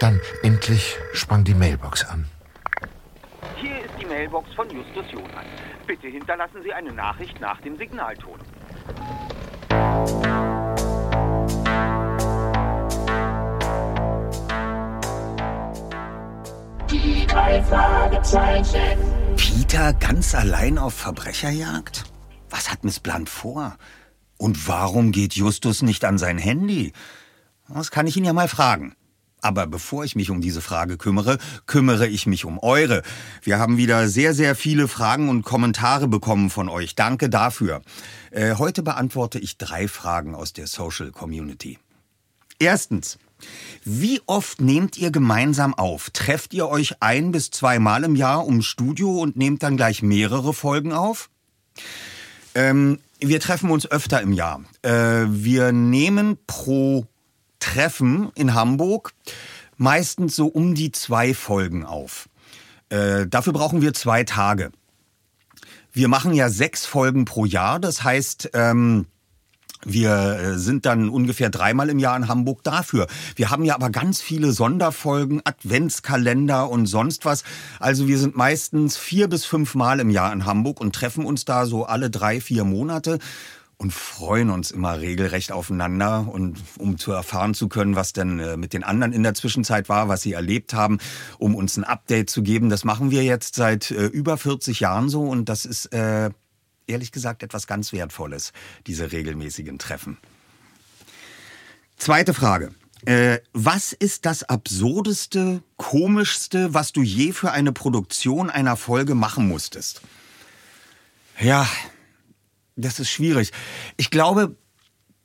Dann 0.00 0.20
endlich 0.42 0.98
sprang 1.14 1.44
die 1.44 1.54
Mailbox 1.54 2.04
an. 2.04 2.26
Hier 3.56 3.78
ist 3.78 3.94
die 3.98 4.04
Mailbox 4.04 4.52
von 4.52 4.68
Justus 4.68 5.10
Jonas. 5.10 5.46
Bitte 5.86 6.08
hinterlassen 6.08 6.62
Sie 6.62 6.74
eine 6.74 6.92
Nachricht 6.92 7.40
nach 7.40 7.58
dem 7.62 7.78
Signalton. 7.78 8.38
Drei 17.30 17.62
Fragezeichen. 17.62 18.98
Peter 19.36 19.92
ganz 19.94 20.34
allein 20.34 20.78
auf 20.78 20.94
Verbrecherjagd? 20.94 22.04
Was 22.50 22.70
hat 22.70 22.84
Miss 22.84 23.00
Blunt 23.00 23.28
vor? 23.28 23.76
Und 24.36 24.66
warum 24.66 25.12
geht 25.12 25.34
Justus 25.34 25.82
nicht 25.82 26.04
an 26.04 26.18
sein 26.18 26.38
Handy? 26.38 26.92
Das 27.68 27.90
kann 27.90 28.06
ich 28.06 28.16
ihn 28.16 28.24
ja 28.24 28.32
mal 28.32 28.48
fragen. 28.48 28.94
Aber 29.42 29.66
bevor 29.66 30.04
ich 30.04 30.16
mich 30.16 30.30
um 30.30 30.40
diese 30.40 30.60
Frage 30.60 30.98
kümmere, 30.98 31.38
kümmere 31.66 32.06
ich 32.06 32.26
mich 32.26 32.44
um 32.44 32.58
eure. 32.58 33.02
Wir 33.42 33.58
haben 33.58 33.78
wieder 33.78 34.08
sehr, 34.08 34.34
sehr 34.34 34.54
viele 34.54 34.86
Fragen 34.88 35.28
und 35.28 35.44
Kommentare 35.44 36.08
bekommen 36.08 36.50
von 36.50 36.68
euch. 36.68 36.94
Danke 36.94 37.30
dafür. 37.30 37.80
Äh, 38.32 38.56
heute 38.56 38.82
beantworte 38.82 39.38
ich 39.38 39.56
drei 39.56 39.88
Fragen 39.88 40.34
aus 40.34 40.52
der 40.52 40.66
Social 40.66 41.10
Community. 41.10 41.78
Erstens. 42.58 43.18
Wie 43.84 44.20
oft 44.26 44.60
nehmt 44.60 44.98
ihr 44.98 45.10
gemeinsam 45.10 45.74
auf? 45.74 46.10
Trefft 46.10 46.54
ihr 46.54 46.68
euch 46.68 46.96
ein 47.00 47.32
bis 47.32 47.50
zweimal 47.50 48.04
im 48.04 48.16
Jahr 48.16 48.46
ums 48.46 48.66
Studio 48.66 49.20
und 49.20 49.36
nehmt 49.36 49.62
dann 49.62 49.76
gleich 49.76 50.02
mehrere 50.02 50.52
Folgen 50.52 50.92
auf? 50.92 51.30
Ähm, 52.54 52.98
wir 53.20 53.40
treffen 53.40 53.70
uns 53.70 53.90
öfter 53.90 54.20
im 54.20 54.32
Jahr. 54.32 54.62
Äh, 54.82 54.90
wir 55.28 55.72
nehmen 55.72 56.38
pro 56.46 57.06
Treffen 57.58 58.30
in 58.34 58.54
Hamburg 58.54 59.12
meistens 59.76 60.36
so 60.36 60.46
um 60.46 60.74
die 60.74 60.92
zwei 60.92 61.34
Folgen 61.34 61.84
auf. 61.84 62.28
Äh, 62.90 63.26
dafür 63.26 63.52
brauchen 63.52 63.80
wir 63.80 63.94
zwei 63.94 64.24
Tage. 64.24 64.72
Wir 65.92 66.08
machen 66.08 66.34
ja 66.34 66.48
sechs 66.50 66.86
Folgen 66.86 67.24
pro 67.24 67.44
Jahr, 67.44 67.80
das 67.80 68.04
heißt, 68.04 68.50
ähm, 68.54 69.06
wir 69.84 70.10
äh, 70.10 70.58
sind 70.58 70.86
dann 70.86 71.08
ungefähr 71.08 71.50
dreimal 71.50 71.88
im 71.88 71.98
Jahr 71.98 72.16
in 72.16 72.28
Hamburg 72.28 72.62
dafür. 72.62 73.06
Wir 73.36 73.50
haben 73.50 73.64
ja 73.64 73.74
aber 73.74 73.90
ganz 73.90 74.20
viele 74.20 74.52
Sonderfolgen, 74.52 75.40
Adventskalender 75.44 76.68
und 76.68 76.86
sonst 76.86 77.24
was. 77.24 77.44
Also 77.78 78.08
wir 78.08 78.18
sind 78.18 78.36
meistens 78.36 78.96
vier 78.96 79.28
bis 79.28 79.44
fünf 79.44 79.74
Mal 79.74 80.00
im 80.00 80.10
Jahr 80.10 80.32
in 80.32 80.44
Hamburg 80.44 80.80
und 80.80 80.94
treffen 80.94 81.24
uns 81.24 81.44
da 81.44 81.66
so 81.66 81.84
alle 81.84 82.10
drei, 82.10 82.40
vier 82.40 82.64
Monate 82.64 83.18
und 83.80 83.94
freuen 83.94 84.50
uns 84.50 84.70
immer 84.70 85.00
regelrecht 85.00 85.52
aufeinander 85.52 86.28
und 86.30 86.58
um 86.76 86.98
zu 86.98 87.12
erfahren 87.12 87.54
zu 87.54 87.66
können, 87.68 87.96
was 87.96 88.12
denn 88.12 88.38
äh, 88.38 88.58
mit 88.58 88.74
den 88.74 88.84
anderen 88.84 89.14
in 89.14 89.22
der 89.22 89.32
Zwischenzeit 89.32 89.88
war, 89.88 90.08
was 90.08 90.20
sie 90.20 90.34
erlebt 90.34 90.74
haben, 90.74 90.98
um 91.38 91.54
uns 91.54 91.78
ein 91.78 91.84
Update 91.84 92.28
zu 92.28 92.42
geben. 92.42 92.68
Das 92.68 92.84
machen 92.84 93.10
wir 93.10 93.24
jetzt 93.24 93.54
seit 93.54 93.90
äh, 93.90 94.04
über 94.04 94.36
40 94.36 94.80
Jahren 94.80 95.08
so 95.08 95.22
und 95.22 95.48
das 95.48 95.64
ist 95.64 95.86
äh, 95.94 96.28
ehrlich 96.90 97.12
gesagt 97.12 97.42
etwas 97.42 97.66
ganz 97.66 97.92
Wertvolles, 97.92 98.52
diese 98.86 99.12
regelmäßigen 99.12 99.78
Treffen. 99.78 100.18
Zweite 101.96 102.34
Frage. 102.34 102.74
Äh, 103.06 103.38
was 103.52 103.92
ist 103.92 104.26
das 104.26 104.42
absurdeste, 104.42 105.62
komischste, 105.76 106.74
was 106.74 106.92
du 106.92 107.02
je 107.02 107.32
für 107.32 107.50
eine 107.52 107.72
Produktion 107.72 108.50
einer 108.50 108.76
Folge 108.76 109.14
machen 109.14 109.48
musstest? 109.48 110.02
Ja, 111.38 111.66
das 112.76 113.00
ist 113.00 113.10
schwierig. 113.10 113.52
Ich 113.96 114.10
glaube, 114.10 114.56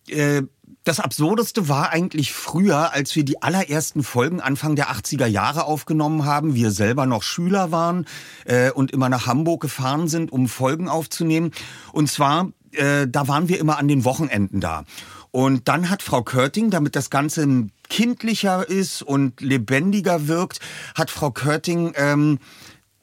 äh, 0.08 0.44
das 0.84 1.00
Absurdeste 1.00 1.68
war 1.68 1.90
eigentlich 1.90 2.32
früher, 2.32 2.94
als 2.94 3.16
wir 3.16 3.26
die 3.26 3.42
allerersten 3.42 4.04
Folgen 4.04 4.40
Anfang 4.40 4.76
der 4.76 4.92
80er 4.92 5.26
Jahre 5.26 5.66
aufgenommen 5.66 6.26
haben, 6.26 6.54
wir 6.54 6.72
selber 6.72 7.06
noch 7.06 7.24
Schüler 7.24 7.72
waren 7.72 8.06
äh, 8.46 8.72
und 8.72 8.92
immer 8.92 9.10
nach 9.10 9.26
Hamburg 9.26 9.62
gefahren 9.62 10.08
sind, 10.08 10.32
um 10.32 10.48
Folgen 10.48 10.88
aufzunehmen. 10.88 11.52
Und 11.92 12.10
zwar, 12.10 12.52
äh, 12.72 13.08
da 13.08 13.28
waren 13.28 13.48
wir 13.48 13.60
immer 13.60 13.80
an 13.80 13.88
den 13.88 14.06
Wochenenden 14.06 14.62
da. 14.62 14.86
Und 15.32 15.68
dann 15.68 15.90
hat 15.90 16.02
Frau 16.02 16.22
Körting, 16.22 16.70
damit 16.70 16.96
das 16.96 17.10
Ganze 17.10 17.68
kindlicher 17.90 18.70
ist 18.70 19.02
und 19.02 19.42
lebendiger 19.42 20.28
wirkt, 20.28 20.60
hat 20.96 21.12
Frau 21.12 21.32
Körting 21.32 21.94
ähm, 21.98 22.40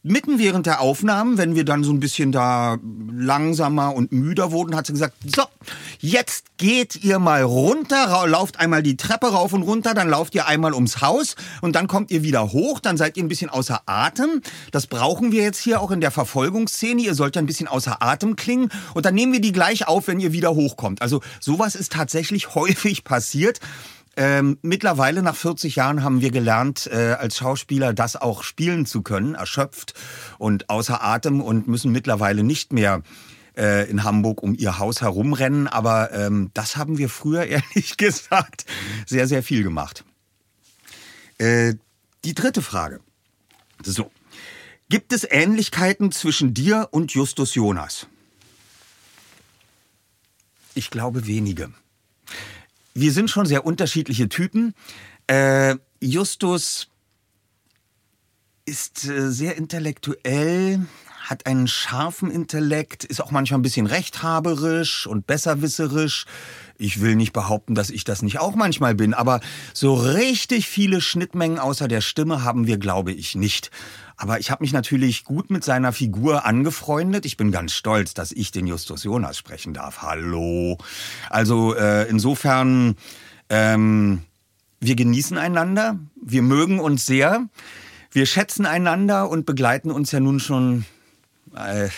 mitten 0.02 0.38
während 0.38 0.66
der 0.66 0.80
Aufnahmen, 0.80 1.38
wenn 1.38 1.54
wir 1.54 1.64
dann 1.64 1.84
so 1.84 1.92
ein 1.92 2.00
bisschen 2.00 2.32
da 2.32 2.78
langsamer 3.12 3.94
und 3.94 4.10
müder 4.10 4.50
wurden, 4.50 4.74
hat 4.74 4.86
sie 4.86 4.92
gesagt, 4.92 5.14
so, 5.24 5.44
jetzt 6.00 6.46
geht 6.56 7.04
ihr 7.04 7.18
mal 7.18 7.42
runter, 7.42 8.26
lauft 8.26 8.58
einmal 8.58 8.82
die 8.82 8.96
Treppe 8.96 9.28
rauf 9.28 9.52
und 9.52 9.62
runter, 9.62 9.94
dann 9.94 10.08
lauft 10.08 10.34
ihr 10.34 10.46
einmal 10.46 10.74
ums 10.74 11.00
Haus 11.00 11.36
und 11.60 11.76
dann 11.76 11.86
kommt 11.86 12.10
ihr 12.10 12.24
wieder 12.24 12.52
hoch, 12.52 12.80
dann 12.80 12.96
seid 12.96 13.16
ihr 13.16 13.22
ein 13.22 13.28
bisschen 13.28 13.50
außer 13.50 13.82
Atem. 13.86 14.42
Das 14.72 14.88
brauchen 14.88 15.30
wir 15.30 15.42
jetzt 15.42 15.60
hier 15.60 15.80
auch 15.80 15.92
in 15.92 16.00
der 16.00 16.10
Verfolgungsszene. 16.10 17.02
Ihr 17.02 17.14
sollt 17.14 17.36
ein 17.36 17.46
bisschen 17.46 17.68
außer 17.68 18.02
Atem 18.02 18.34
klingen 18.34 18.70
und 18.94 19.06
dann 19.06 19.14
nehmen 19.14 19.32
wir 19.32 19.40
die 19.40 19.52
gleich 19.52 19.86
auf, 19.86 20.08
wenn 20.08 20.18
ihr 20.18 20.32
wieder 20.32 20.54
hochkommt. 20.54 21.00
Also 21.00 21.20
sowas 21.40 21.76
ist 21.76 21.92
tatsächlich 21.92 22.54
häufig 22.54 23.04
passiert. 23.04 23.60
Ähm, 24.14 24.58
mittlerweile 24.60 25.22
nach 25.22 25.36
40 25.36 25.76
Jahren 25.76 26.02
haben 26.02 26.20
wir 26.20 26.30
gelernt, 26.30 26.86
äh, 26.92 27.16
als 27.18 27.38
Schauspieler 27.38 27.94
das 27.94 28.16
auch 28.16 28.42
spielen 28.42 28.84
zu 28.84 29.02
können, 29.02 29.34
erschöpft 29.34 29.94
und 30.38 30.68
außer 30.68 31.02
Atem 31.02 31.40
und 31.40 31.66
müssen 31.66 31.92
mittlerweile 31.92 32.42
nicht 32.42 32.74
mehr 32.74 33.02
äh, 33.56 33.88
in 33.88 34.04
Hamburg 34.04 34.42
um 34.42 34.54
ihr 34.54 34.78
Haus 34.78 35.00
herumrennen. 35.00 35.66
Aber 35.66 36.12
ähm, 36.12 36.50
das 36.52 36.76
haben 36.76 36.98
wir 36.98 37.08
früher 37.08 37.46
ehrlich 37.46 37.96
gesagt 37.96 38.66
sehr, 39.06 39.26
sehr 39.26 39.42
viel 39.42 39.62
gemacht. 39.62 40.04
Äh, 41.38 41.74
die 42.24 42.34
dritte 42.34 42.60
Frage. 42.62 43.00
So. 43.82 44.10
Gibt 44.90 45.14
es 45.14 45.26
Ähnlichkeiten 45.28 46.12
zwischen 46.12 46.52
dir 46.52 46.88
und 46.90 47.12
Justus 47.14 47.54
Jonas? 47.54 48.06
Ich 50.74 50.90
glaube 50.90 51.26
wenige 51.26 51.72
wir 52.94 53.12
sind 53.12 53.30
schon 53.30 53.46
sehr 53.46 53.64
unterschiedliche 53.64 54.28
Typen. 54.28 54.74
Äh, 55.26 55.76
Justus 56.00 56.88
ist 58.64 59.04
äh, 59.06 59.30
sehr 59.30 59.56
intellektuell, 59.56 60.86
hat 61.22 61.46
einen 61.46 61.68
scharfen 61.68 62.30
Intellekt, 62.30 63.04
ist 63.04 63.22
auch 63.22 63.30
manchmal 63.30 63.60
ein 63.60 63.62
bisschen 63.62 63.86
rechthaberisch 63.86 65.06
und 65.06 65.26
besserwisserisch. 65.26 66.26
Ich 66.78 67.00
will 67.00 67.14
nicht 67.14 67.32
behaupten, 67.32 67.74
dass 67.74 67.90
ich 67.90 68.02
das 68.04 68.22
nicht 68.22 68.40
auch 68.40 68.56
manchmal 68.56 68.94
bin, 68.94 69.14
aber 69.14 69.40
so 69.72 69.94
richtig 69.94 70.66
viele 70.66 71.00
Schnittmengen 71.00 71.58
außer 71.58 71.86
der 71.86 72.00
Stimme 72.00 72.42
haben 72.42 72.66
wir, 72.66 72.76
glaube 72.76 73.12
ich, 73.12 73.36
nicht. 73.36 73.70
Aber 74.16 74.40
ich 74.40 74.50
habe 74.50 74.64
mich 74.64 74.72
natürlich 74.72 75.24
gut 75.24 75.50
mit 75.50 75.64
seiner 75.64 75.92
Figur 75.92 76.44
angefreundet. 76.44 77.24
Ich 77.24 77.36
bin 77.36 77.52
ganz 77.52 77.72
stolz, 77.72 78.14
dass 78.14 78.32
ich 78.32 78.50
den 78.50 78.66
Justus 78.66 79.04
Jonas 79.04 79.38
sprechen 79.38 79.74
darf. 79.74 80.02
Hallo. 80.02 80.76
Also 81.30 81.74
äh, 81.74 82.08
insofern, 82.08 82.96
ähm, 83.48 84.22
wir 84.80 84.96
genießen 84.96 85.38
einander, 85.38 85.98
wir 86.20 86.42
mögen 86.42 86.80
uns 86.80 87.06
sehr, 87.06 87.48
wir 88.10 88.26
schätzen 88.26 88.66
einander 88.66 89.30
und 89.30 89.46
begleiten 89.46 89.90
uns 89.90 90.10
ja 90.10 90.20
nun 90.20 90.40
schon 90.40 90.84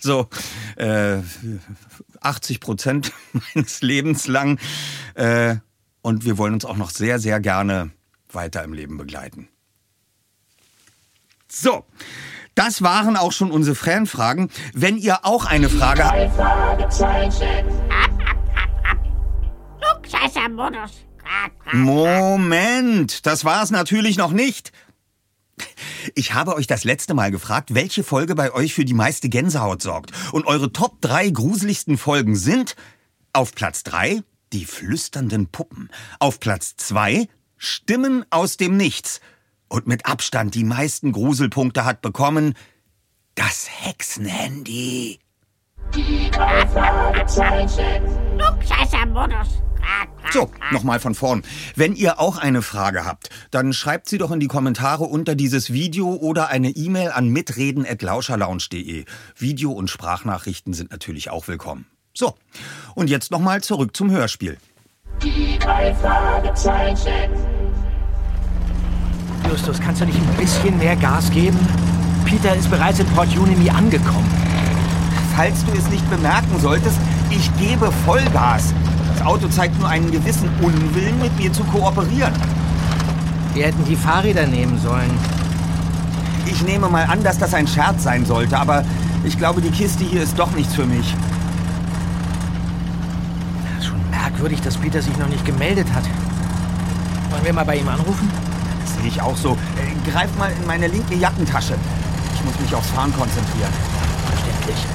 also 0.00 0.28
äh, 0.76 1.18
80 2.20 2.60
Prozent 2.60 3.12
meines 3.54 3.82
Lebens 3.82 4.26
lang. 4.26 4.58
Äh, 5.14 5.56
und 6.02 6.24
wir 6.24 6.38
wollen 6.38 6.54
uns 6.54 6.64
auch 6.64 6.76
noch 6.76 6.90
sehr, 6.90 7.18
sehr 7.18 7.40
gerne 7.40 7.90
weiter 8.32 8.62
im 8.64 8.72
Leben 8.72 8.96
begleiten. 8.96 9.48
So, 11.48 11.84
das 12.54 12.82
waren 12.82 13.16
auch 13.16 13.32
schon 13.32 13.50
unsere 13.50 13.74
Fanfragen. 13.74 14.50
Wenn 14.72 14.96
ihr 14.96 15.24
auch 15.24 15.46
eine 15.46 15.68
Frage 15.68 16.04
habt. 16.04 16.30
Moment, 21.72 23.26
das 23.26 23.44
war 23.44 23.62
es 23.62 23.70
natürlich 23.70 24.16
noch 24.16 24.32
nicht. 24.32 24.72
Ich 26.14 26.34
habe 26.34 26.54
euch 26.54 26.66
das 26.66 26.84
letzte 26.84 27.14
Mal 27.14 27.30
gefragt, 27.30 27.74
welche 27.74 28.02
Folge 28.02 28.34
bei 28.34 28.52
euch 28.52 28.74
für 28.74 28.84
die 28.84 28.94
meiste 28.94 29.28
Gänsehaut 29.28 29.82
sorgt. 29.82 30.12
Und 30.32 30.46
eure 30.46 30.72
Top 30.72 31.00
3 31.00 31.30
gruseligsten 31.30 31.98
Folgen 31.98 32.36
sind 32.36 32.76
auf 33.32 33.54
Platz 33.54 33.82
3 33.84 34.22
die 34.52 34.64
flüsternden 34.64 35.46
Puppen, 35.46 35.90
auf 36.18 36.40
Platz 36.40 36.74
2 36.76 37.28
Stimmen 37.56 38.24
aus 38.30 38.56
dem 38.56 38.76
Nichts 38.76 39.20
und 39.68 39.86
mit 39.86 40.06
Abstand 40.06 40.54
die 40.54 40.64
meisten 40.64 41.12
Gruselpunkte 41.12 41.84
hat 41.84 42.00
bekommen 42.02 42.54
das 43.34 43.68
Hexenhandy. 43.70 45.20
Die 45.94 46.30
Fragezeichen. 46.32 48.06
So, 50.32 50.50
nochmal 50.70 51.00
von 51.00 51.14
vorn. 51.14 51.42
Wenn 51.74 51.94
ihr 51.96 52.20
auch 52.20 52.38
eine 52.38 52.62
Frage 52.62 53.04
habt, 53.04 53.30
dann 53.50 53.72
schreibt 53.72 54.08
sie 54.08 54.18
doch 54.18 54.30
in 54.30 54.38
die 54.38 54.46
Kommentare 54.46 55.04
unter 55.04 55.34
dieses 55.34 55.72
Video 55.72 56.14
oder 56.14 56.48
eine 56.48 56.70
E-Mail 56.70 57.10
an 57.10 57.28
mitreden.lauscherlounge.de. 57.28 59.04
Video- 59.36 59.72
und 59.72 59.90
Sprachnachrichten 59.90 60.72
sind 60.72 60.92
natürlich 60.92 61.30
auch 61.30 61.48
willkommen. 61.48 61.86
So, 62.14 62.34
und 62.94 63.10
jetzt 63.10 63.30
nochmal 63.30 63.62
zurück 63.62 63.96
zum 63.96 64.10
Hörspiel. 64.10 64.58
Die 65.22 65.58
drei 65.58 65.94
Fragezeichen. 65.96 67.30
Justus, 69.48 69.80
kannst 69.80 70.00
du 70.00 70.06
nicht 70.06 70.18
ein 70.18 70.36
bisschen 70.36 70.78
mehr 70.78 70.94
Gas 70.96 71.30
geben? 71.32 71.58
Peter 72.24 72.54
ist 72.54 72.70
bereits 72.70 73.00
in 73.00 73.06
Port 73.06 73.36
Unimi 73.36 73.68
angekommen. 73.68 74.30
Falls 75.34 75.64
du 75.64 75.72
es 75.72 75.88
nicht 75.88 76.08
bemerken 76.08 76.60
solltest, 76.60 76.98
ich 77.30 77.50
gebe 77.58 77.90
Vollgas. 78.04 78.72
Das 79.12 79.26
Auto 79.26 79.48
zeigt 79.48 79.78
nur 79.78 79.88
einen 79.88 80.10
gewissen 80.10 80.48
Unwillen, 80.60 81.18
mit 81.20 81.36
mir 81.38 81.52
zu 81.52 81.64
kooperieren. 81.64 82.32
Wir 83.54 83.66
hätten 83.66 83.84
die 83.84 83.96
Fahrräder 83.96 84.46
nehmen 84.46 84.78
sollen. 84.78 85.10
Ich 86.46 86.62
nehme 86.62 86.88
mal 86.88 87.04
an, 87.04 87.22
dass 87.22 87.38
das 87.38 87.54
ein 87.54 87.66
Scherz 87.66 88.02
sein 88.02 88.24
sollte, 88.24 88.58
aber 88.58 88.84
ich 89.24 89.36
glaube, 89.36 89.60
die 89.60 89.70
Kiste 89.70 90.04
hier 90.04 90.22
ist 90.22 90.38
doch 90.38 90.50
nichts 90.52 90.74
für 90.74 90.86
mich. 90.86 91.14
Schon 93.80 93.98
merkwürdig, 94.10 94.60
dass 94.62 94.76
Peter 94.76 95.02
sich 95.02 95.16
noch 95.18 95.28
nicht 95.28 95.44
gemeldet 95.44 95.86
hat. 95.94 96.04
Sollen 97.30 97.44
wir 97.44 97.52
mal 97.52 97.64
bei 97.64 97.76
ihm 97.76 97.88
anrufen? 97.88 98.30
Das 98.84 98.96
sehe 98.96 99.08
ich 99.08 99.20
auch 99.20 99.36
so. 99.36 99.52
Äh, 99.52 100.10
greif 100.10 100.34
mal 100.38 100.50
in 100.50 100.66
meine 100.66 100.88
linke 100.88 101.14
Jackentasche. 101.14 101.74
Ich 102.34 102.44
muss 102.44 102.58
mich 102.58 102.74
aufs 102.74 102.90
Fahren 102.90 103.12
konzentrieren. 103.12 103.72
Verständlich. 104.26 104.86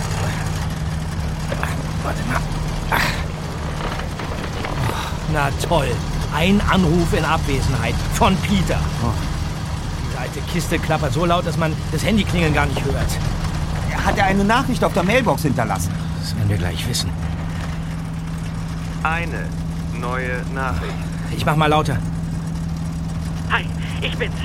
Warte 2.03 2.21
mal. 2.27 2.41
Ach. 2.91 3.14
Na 5.35 5.51
toll. 5.67 5.91
Ein 6.33 6.61
Anruf 6.61 7.11
in 7.11 7.25
Abwesenheit 7.25 7.93
von 8.13 8.37
Peter. 8.37 8.79
Die 10.13 10.17
alte 10.17 10.39
Kiste 10.53 10.79
klappert 10.79 11.11
so 11.11 11.25
laut, 11.25 11.45
dass 11.45 11.57
man 11.57 11.73
das 11.91 12.05
Handyklingeln 12.05 12.53
gar 12.53 12.65
nicht 12.65 12.81
hört. 12.85 14.05
Hat 14.05 14.17
er 14.17 14.27
eine 14.27 14.45
Nachricht 14.45 14.81
auf 14.81 14.93
der 14.93 15.03
Mailbox 15.03 15.41
hinterlassen? 15.41 15.91
Das 16.21 16.33
werden 16.37 16.47
wir 16.47 16.55
gleich 16.55 16.87
wissen. 16.87 17.09
Eine 19.03 19.49
neue 19.99 20.41
Nachricht. 20.53 20.93
Ich 21.35 21.45
mach 21.45 21.57
mal 21.57 21.67
lauter. 21.67 21.97
Hi, 23.51 23.65
ich 24.01 24.17
bin's. 24.17 24.35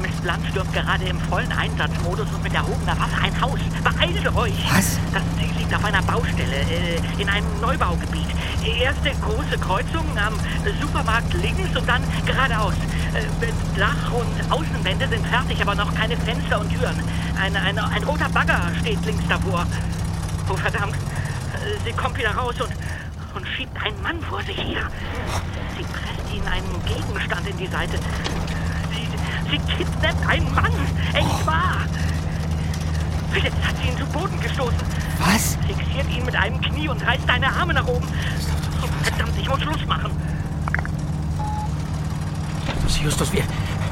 Miss 0.00 0.14
Blunt 0.20 0.46
stürmt 0.48 0.72
gerade 0.72 1.06
im 1.06 1.18
vollen 1.22 1.50
Einsatzmodus 1.50 2.28
und 2.32 2.44
mit 2.44 2.54
erhobener 2.54 2.96
Waffe 3.00 3.20
ein 3.20 3.40
Haus. 3.40 3.58
Beeilt 3.82 4.36
euch! 4.36 4.54
Was? 4.72 4.96
Das 5.12 5.22
Ziel 5.40 5.50
liegt 5.58 5.74
auf 5.74 5.84
einer 5.84 6.02
Baustelle, 6.02 6.60
äh, 6.70 7.00
in 7.20 7.28
einem 7.28 7.46
Neubaugebiet. 7.60 8.35
Erste 8.66 9.10
große 9.22 9.58
Kreuzung 9.58 10.04
am 10.18 10.34
Supermarkt 10.80 11.32
links 11.34 11.76
und 11.76 11.88
dann 11.88 12.02
geradeaus. 12.24 12.74
Äh, 13.14 13.46
Dach 13.78 14.12
und 14.12 14.52
Außenwände 14.52 15.08
sind 15.08 15.26
fertig, 15.26 15.60
aber 15.62 15.74
noch 15.74 15.94
keine 15.94 16.16
Fenster 16.16 16.60
und 16.60 16.68
Türen. 16.70 16.96
Ein, 17.40 17.56
ein, 17.56 17.78
ein 17.78 18.02
roter 18.04 18.28
Bagger 18.30 18.60
steht 18.80 19.04
links 19.04 19.24
davor. 19.28 19.66
Oh 20.50 20.56
verdammt, 20.56 20.96
Äh, 20.96 21.78
sie 21.84 21.92
kommt 21.92 22.18
wieder 22.18 22.34
raus 22.34 22.54
und, 22.60 22.72
und 23.36 23.46
schiebt 23.56 23.76
einen 23.82 24.00
Mann 24.02 24.20
vor 24.22 24.42
sich 24.42 24.56
her. 24.56 24.88
Sie 25.76 25.84
presst 25.84 26.34
ihn 26.34 26.46
einen 26.46 26.84
Gegenstand 26.84 27.48
in 27.48 27.56
die 27.56 27.66
Seite. 27.68 27.98
Sie, 28.92 29.50
sie 29.50 29.58
kidnappt 29.76 30.26
einen 30.28 30.54
Mann. 30.54 30.72
Echt 31.14 31.46
wahr. 31.46 31.86
Jetzt 33.42 33.56
hat 33.66 33.74
sie 33.82 33.88
ihn 33.88 33.98
zu 33.98 34.06
Boden 34.06 34.40
gestoßen. 34.40 34.78
Was? 35.18 35.58
Fixiert 35.66 36.10
ihn 36.10 36.24
mit 36.24 36.34
einem 36.34 36.60
Knie 36.60 36.88
und 36.88 37.04
reißt 37.06 37.26
seine 37.26 37.48
Arme 37.52 37.74
nach 37.74 37.86
oben. 37.86 38.06
Oh, 38.82 38.86
verdammt, 39.02 39.32
ich 39.38 39.48
muss 39.48 39.60
Schluss 39.60 39.86
machen. 39.86 40.10
Justus, 43.02 43.32
wir, 43.32 43.42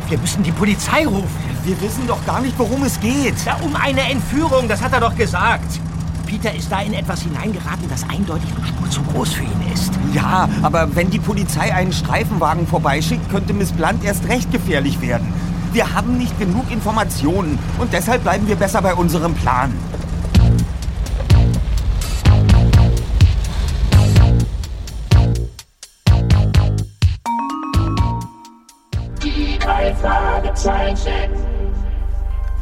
wir 0.09 0.19
müssen 0.19 0.43
die 0.43 0.53
Polizei 0.53 1.07
rufen. 1.07 1.29
Wir 1.65 1.81
wissen 1.81 2.07
doch 2.07 2.25
gar 2.27 2.41
nicht, 2.41 2.59
worum 2.59 2.83
es 2.83 2.99
geht. 3.01 3.35
Ja, 3.45 3.57
um 3.63 3.77
eine 3.77 4.01
Entführung, 4.11 4.67
das 4.67 4.83
hat 4.83 4.93
er 4.93 5.01
doch 5.01 5.15
gesagt. 5.15 5.81
Peter 6.27 6.53
ist 6.55 6.73
da 6.73 6.81
in 6.81 6.95
etwas 6.95 7.23
hineingeraten, 7.23 7.89
das 7.89 8.03
eindeutig 8.09 8.49
eine 8.57 8.67
Spur 8.67 8.91
zu 8.91 9.03
groß 9.03 9.35
für 9.35 9.43
ihn 9.43 9.73
ist. 9.73 9.93
Ja, 10.13 10.49
aber 10.63 10.97
wenn 10.97 11.11
die 11.11 11.19
Polizei 11.19 11.73
einen 11.75 11.93
Streifenwagen 11.93 12.67
vorbeischickt, 12.67 13.31
könnte 13.31 13.53
Miss 13.53 13.73
Blunt 13.73 14.03
erst 14.03 14.27
recht 14.29 14.51
gefährlich 14.51 15.01
werden. 15.01 15.33
Wir 15.75 15.93
haben 15.93 16.17
nicht 16.19 16.39
genug 16.39 16.71
Informationen 16.71 17.59
und 17.81 17.93
deshalb 17.93 18.23
bleiben 18.23 18.47
wir 18.47 18.55
besser 18.55 18.81
bei 18.81 18.95
unserem 18.95 19.35
Plan. 19.35 19.73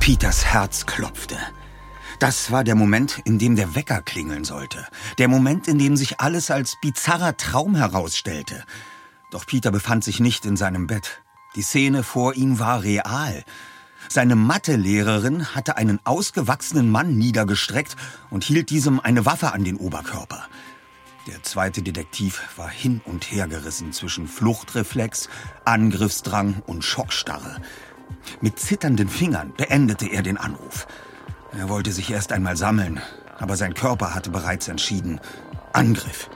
Peters 0.01 0.47
Herz 0.47 0.87
klopfte. 0.87 1.37
Das 2.19 2.51
war 2.51 2.65
der 2.65 2.75
Moment, 2.75 3.21
in 3.27 3.39
dem 3.39 3.57
der 3.57 3.75
Wecker 3.75 4.01
klingeln 4.01 4.45
sollte. 4.45 4.87
Der 5.19 5.29
Moment, 5.29 5.69
in 5.69 5.79
dem 5.79 5.99
sich 5.99 6.19
alles 6.19 6.51
als 6.51 6.79
bizarrer 6.81 7.37
Traum 7.37 7.75
herausstellte. 7.75 8.65
Doch 9.31 9.45
Peter 9.45 9.71
befand 9.71 10.03
sich 10.03 10.19
nicht 10.19 10.47
in 10.47 10.57
seinem 10.57 10.87
Bett. 10.87 11.23
Die 11.55 11.63
Szene 11.63 12.03
vor 12.03 12.35
ihm 12.35 12.59
war 12.59 12.83
real. 12.83 13.45
Seine 14.09 14.37
Mathelehrerin 14.37 15.55
hatte 15.55 15.77
einen 15.77 16.01
ausgewachsenen 16.05 16.91
Mann 16.91 17.17
niedergestreckt 17.17 17.97
und 18.31 18.45
hielt 18.45 18.71
diesem 18.71 19.01
eine 19.01 19.27
Waffe 19.27 19.53
an 19.53 19.65
den 19.65 19.77
Oberkörper. 19.77 20.47
Der 21.27 21.43
zweite 21.43 21.83
Detektiv 21.83 22.43
war 22.57 22.69
hin 22.69 23.01
und 23.05 23.31
her 23.31 23.47
gerissen 23.47 23.93
zwischen 23.93 24.27
Fluchtreflex, 24.27 25.29
Angriffsdrang 25.65 26.63
und 26.67 26.85
Schockstarre. 26.85 27.59
Mit 28.41 28.59
zitternden 28.59 29.09
Fingern 29.09 29.53
beendete 29.57 30.07
er 30.07 30.23
den 30.23 30.37
Anruf. 30.37 30.87
Er 31.57 31.69
wollte 31.69 31.93
sich 31.93 32.11
erst 32.11 32.33
einmal 32.33 32.57
sammeln, 32.57 33.01
aber 33.39 33.57
sein 33.57 33.75
Körper 33.75 34.15
hatte 34.15 34.31
bereits 34.31 34.69
entschieden. 34.69 35.21
Angriff. 35.73 36.29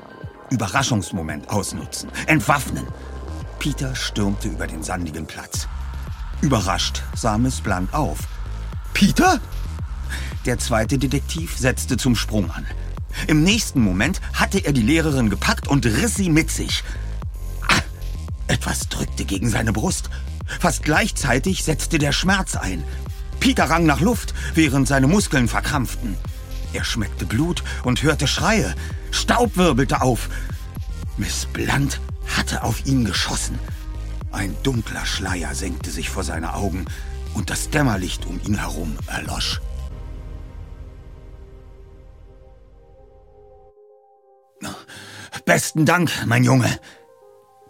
Überraschungsmoment 0.51 1.49
ausnutzen. 1.49 2.11
Entwaffnen. 2.27 2.87
Peter 3.59 3.95
stürmte 3.95 4.49
über 4.49 4.67
den 4.67 4.83
sandigen 4.83 5.27
Platz. 5.27 5.69
Überrascht 6.41 7.03
sah 7.15 7.39
Miss 7.39 7.61
Blunt 7.61 7.93
auf. 7.95 8.19
Peter? 8.93 9.41
Der 10.45 10.59
zweite 10.59 10.99
Detektiv 10.99 11.57
setzte 11.57 11.97
zum 11.97 12.15
Sprung 12.15 12.51
an. 12.51 12.67
Im 13.27 13.43
nächsten 13.43 13.81
Moment 13.81 14.21
hatte 14.35 14.59
er 14.59 14.73
die 14.73 14.83
Lehrerin 14.83 15.31
gepackt 15.31 15.67
und 15.69 15.87
riss 15.87 16.15
sie 16.15 16.31
mit 16.31 16.51
sich. 16.51 16.85
Ah, 17.67 17.81
etwas 18.47 18.89
drückte 18.89 19.25
gegen 19.25 19.49
seine 19.49 19.73
Brust. 19.73 20.11
Fast 20.61 20.83
gleichzeitig 20.85 21.65
setzte 21.65 21.99
der 21.99 22.13
Schmerz 22.13 22.55
ein. 22.57 22.85
Peter 23.41 23.65
rang 23.65 23.87
nach 23.87 24.01
Luft, 24.01 24.35
während 24.55 24.87
seine 24.87 25.07
Muskeln 25.07 25.49
verkrampften. 25.49 26.17
Er 26.73 26.85
schmeckte 26.85 27.27
Blut 27.27 27.65
und 27.85 28.03
hörte 28.03 28.27
Schreie. 28.27 28.75
Staub 29.11 29.57
wirbelte 29.57 30.03
auf. 30.03 30.29
Miss 31.17 31.47
Blunt 31.47 32.01
hatte 32.27 32.63
auf 32.63 32.87
ihn 32.87 33.05
geschossen. 33.05 33.59
Ein 34.33 34.57
dunkler 34.63 35.07
Schleier 35.07 35.55
senkte 35.55 35.91
sich 35.91 36.11
vor 36.11 36.25
seine 36.25 36.55
Augen 36.55 36.87
und 37.35 37.51
das 37.51 37.71
Dämmerlicht 37.71 38.27
um 38.27 38.41
ihn 38.43 38.59
herum 38.59 38.97
erlosch. 39.07 39.61
Besten 45.47 45.87
Dank, 45.87 46.11
mein 46.27 46.43
Junge. 46.43 46.81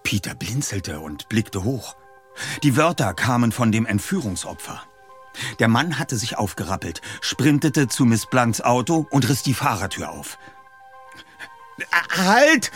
Peter 0.03 0.35
blinzelte 0.35 0.99
und 1.01 1.29
blickte 1.29 1.62
hoch. 1.62 1.95
Die 2.62 2.75
Wörter 2.75 3.12
kamen 3.12 3.53
von 3.53 3.71
dem 3.71 3.85
Entführungsopfer. 3.85 4.83
Der 5.59 5.69
Mann 5.69 5.99
hatte 5.99 6.16
sich 6.16 6.38
aufgerappelt, 6.38 7.03
sprintete 7.21 7.87
zu 7.87 8.07
Miss 8.07 8.25
Blunts 8.25 8.62
Auto 8.62 9.07
und 9.11 9.29
riss 9.29 9.42
die 9.42 9.53
Fahrertür 9.53 10.11
auf. 10.11 10.38
Halt! 12.16 12.71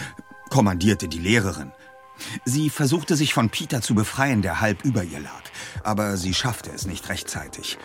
Kommandierte 0.51 1.09
die 1.09 1.19
Lehrerin. 1.19 1.73
Sie 2.45 2.69
versuchte 2.69 3.17
sich 3.17 3.33
von 3.33 3.49
Peter 3.49 3.81
zu 3.81 3.95
befreien, 3.95 4.43
der 4.43 4.61
halb 4.61 4.85
über 4.85 5.03
ihr 5.03 5.21
lag, 5.21 5.43
aber 5.83 6.17
sie 6.17 6.35
schaffte 6.35 6.71
es 6.71 6.87
nicht 6.87 7.09
rechtzeitig. 7.09 7.79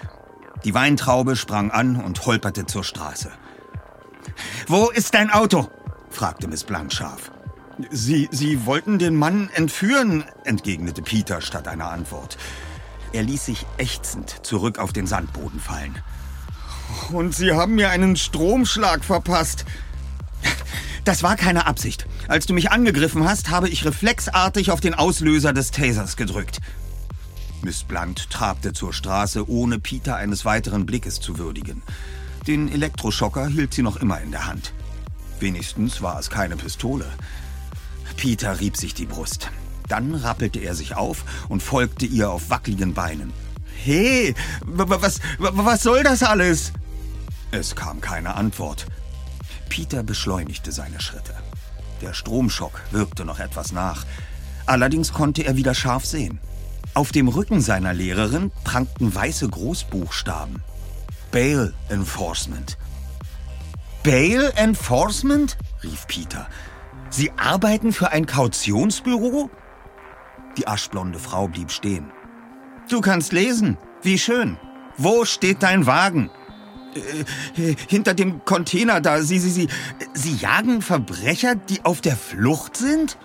Die 0.65 0.73
Weintraube 0.73 1.35
sprang 1.35 1.71
an 1.71 1.95
und 1.95 2.25
holperte 2.25 2.65
zur 2.65 2.83
Straße. 2.83 3.31
Wo 4.67 4.89
ist 4.89 5.13
dein 5.13 5.29
Auto? 5.29 5.69
fragte 6.09 6.47
Miss 6.47 6.63
Blunt 6.63 6.93
scharf. 6.93 7.31
Sie, 7.91 8.29
Sie 8.31 8.65
wollten 8.65 8.99
den 8.99 9.15
Mann 9.15 9.49
entführen, 9.53 10.23
entgegnete 10.45 11.01
Peter 11.01 11.41
statt 11.41 11.67
einer 11.67 11.91
Antwort. 11.91 12.37
Er 13.11 13.23
ließ 13.23 13.45
sich 13.45 13.65
ächzend 13.77 14.45
zurück 14.45 14.79
auf 14.79 14.93
den 14.93 15.07
Sandboden 15.07 15.59
fallen. 15.59 16.01
Und 17.11 17.35
Sie 17.35 17.51
haben 17.51 17.75
mir 17.75 17.89
einen 17.89 18.15
Stromschlag 18.15 19.03
verpasst. 19.03 19.65
Das 21.05 21.21
war 21.21 21.35
keine 21.35 21.67
Absicht. 21.67 22.07
Als 22.27 22.47
du 22.47 22.53
mich 22.53 22.71
angegriffen 22.71 23.29
hast, 23.29 23.51
habe 23.51 23.69
ich 23.69 23.85
reflexartig 23.85 24.71
auf 24.71 24.81
den 24.81 24.95
Auslöser 24.95 25.53
des 25.53 25.69
Tasers 25.69 26.17
gedrückt. 26.17 26.59
Miss 27.61 27.83
Blunt 27.83 28.29
trabte 28.31 28.73
zur 28.73 28.91
Straße, 28.91 29.47
ohne 29.47 29.79
Peter 29.79 30.15
eines 30.15 30.45
weiteren 30.45 30.87
Blickes 30.87 31.19
zu 31.19 31.37
würdigen. 31.37 31.83
Den 32.47 32.71
Elektroschocker 32.71 33.47
hielt 33.47 33.73
sie 33.73 33.83
noch 33.83 33.97
immer 33.97 34.19
in 34.19 34.31
der 34.31 34.47
Hand. 34.47 34.73
Wenigstens 35.39 36.01
war 36.01 36.19
es 36.19 36.31
keine 36.31 36.57
Pistole. 36.57 37.05
Peter 38.17 38.59
rieb 38.59 38.75
sich 38.75 38.95
die 38.95 39.05
Brust. 39.05 39.51
Dann 39.87 40.15
rappelte 40.15 40.59
er 40.59 40.73
sich 40.73 40.95
auf 40.95 41.23
und 41.49 41.61
folgte 41.61 42.07
ihr 42.07 42.31
auf 42.31 42.49
wackeligen 42.49 42.95
Beinen. 42.95 43.31
Hey, 43.83 44.33
was, 44.65 45.19
was 45.37 45.83
soll 45.83 46.01
das 46.01 46.23
alles? 46.23 46.71
Es 47.51 47.75
kam 47.75 48.01
keine 48.01 48.33
Antwort. 48.33 48.87
Peter 49.69 50.03
beschleunigte 50.03 50.71
seine 50.71 50.99
Schritte. 50.99 51.33
Der 52.01 52.13
Stromschock 52.13 52.81
wirkte 52.91 53.25
noch 53.25 53.39
etwas 53.39 53.71
nach. 53.71 54.05
Allerdings 54.65 55.13
konnte 55.13 55.43
er 55.43 55.55
wieder 55.55 55.73
scharf 55.73 56.05
sehen. 56.05 56.39
Auf 56.93 57.11
dem 57.11 57.27
Rücken 57.27 57.61
seiner 57.61 57.93
Lehrerin 57.93 58.51
prangten 58.63 59.13
weiße 59.13 59.49
Großbuchstaben. 59.49 60.63
Bail 61.31 61.73
Enforcement. 61.89 62.77
Bail 64.03 64.51
Enforcement? 64.55 65.57
rief 65.83 66.07
Peter. 66.07 66.47
Sie 67.09 67.31
arbeiten 67.37 67.91
für 67.91 68.11
ein 68.11 68.25
Kautionsbüro? 68.25 69.49
Die 70.57 70.67
aschblonde 70.67 71.19
Frau 71.19 71.47
blieb 71.47 71.71
stehen. 71.71 72.11
Du 72.89 73.01
kannst 73.01 73.33
lesen. 73.33 73.77
Wie 74.01 74.17
schön. 74.17 74.57
Wo 74.97 75.25
steht 75.25 75.63
dein 75.63 75.85
Wagen? 75.85 76.29
Äh, 76.95 77.75
hinter 77.87 78.13
dem 78.13 78.43
Container 78.45 79.01
da. 79.01 79.21
Sie, 79.21 79.39
Sie, 79.39 79.49
Sie, 79.49 79.67
Sie 80.13 80.35
jagen 80.35 80.81
Verbrecher, 80.81 81.55
die 81.55 81.83
auf 81.83 82.01
der 82.01 82.15
Flucht 82.15 82.77
sind? 82.77 83.17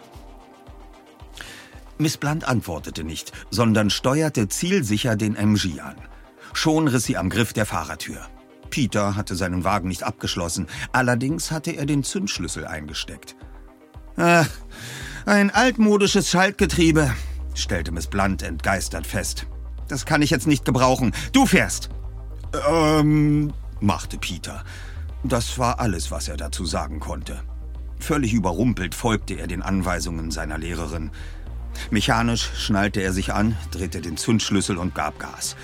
Miss 1.98 2.16
Blunt 2.16 2.44
antwortete 2.44 3.04
nicht, 3.04 3.32
sondern 3.50 3.90
steuerte 3.90 4.48
zielsicher 4.48 5.16
den 5.16 5.36
MG 5.36 5.80
an. 5.80 5.96
Schon 6.52 6.88
riss 6.88 7.04
sie 7.04 7.16
am 7.16 7.28
Griff 7.28 7.52
der 7.52 7.66
Fahrertür. 7.66 8.26
Peter 8.70 9.16
hatte 9.16 9.36
seinen 9.36 9.64
Wagen 9.64 9.88
nicht 9.88 10.02
abgeschlossen, 10.04 10.66
allerdings 10.92 11.50
hatte 11.50 11.72
er 11.72 11.86
den 11.86 12.02
Zündschlüssel 12.02 12.66
eingesteckt. 12.66 13.36
Ach, 14.16 14.48
ein 15.26 15.50
altmodisches 15.50 16.30
Schaltgetriebe, 16.30 17.12
stellte 17.54 17.92
Miss 17.92 18.06
Blunt 18.06 18.42
entgeistert 18.42 19.06
fest. 19.06 19.46
Das 19.88 20.06
kann 20.06 20.22
ich 20.22 20.30
jetzt 20.30 20.46
nicht 20.46 20.64
gebrauchen. 20.64 21.12
Du 21.32 21.46
fährst. 21.46 21.90
Ähm, 22.68 23.52
machte 23.80 24.18
Peter. 24.18 24.64
Das 25.22 25.58
war 25.58 25.80
alles, 25.80 26.10
was 26.10 26.28
er 26.28 26.36
dazu 26.36 26.64
sagen 26.64 27.00
konnte. 27.00 27.42
Völlig 27.98 28.32
überrumpelt 28.32 28.94
folgte 28.94 29.34
er 29.34 29.46
den 29.46 29.62
Anweisungen 29.62 30.30
seiner 30.30 30.58
Lehrerin. 30.58 31.10
Mechanisch 31.90 32.50
schnallte 32.56 33.00
er 33.00 33.12
sich 33.12 33.32
an, 33.32 33.56
drehte 33.70 34.00
den 34.00 34.16
Zündschlüssel 34.16 34.78
und 34.78 34.94
gab 34.94 35.18
Gas. 35.18 35.56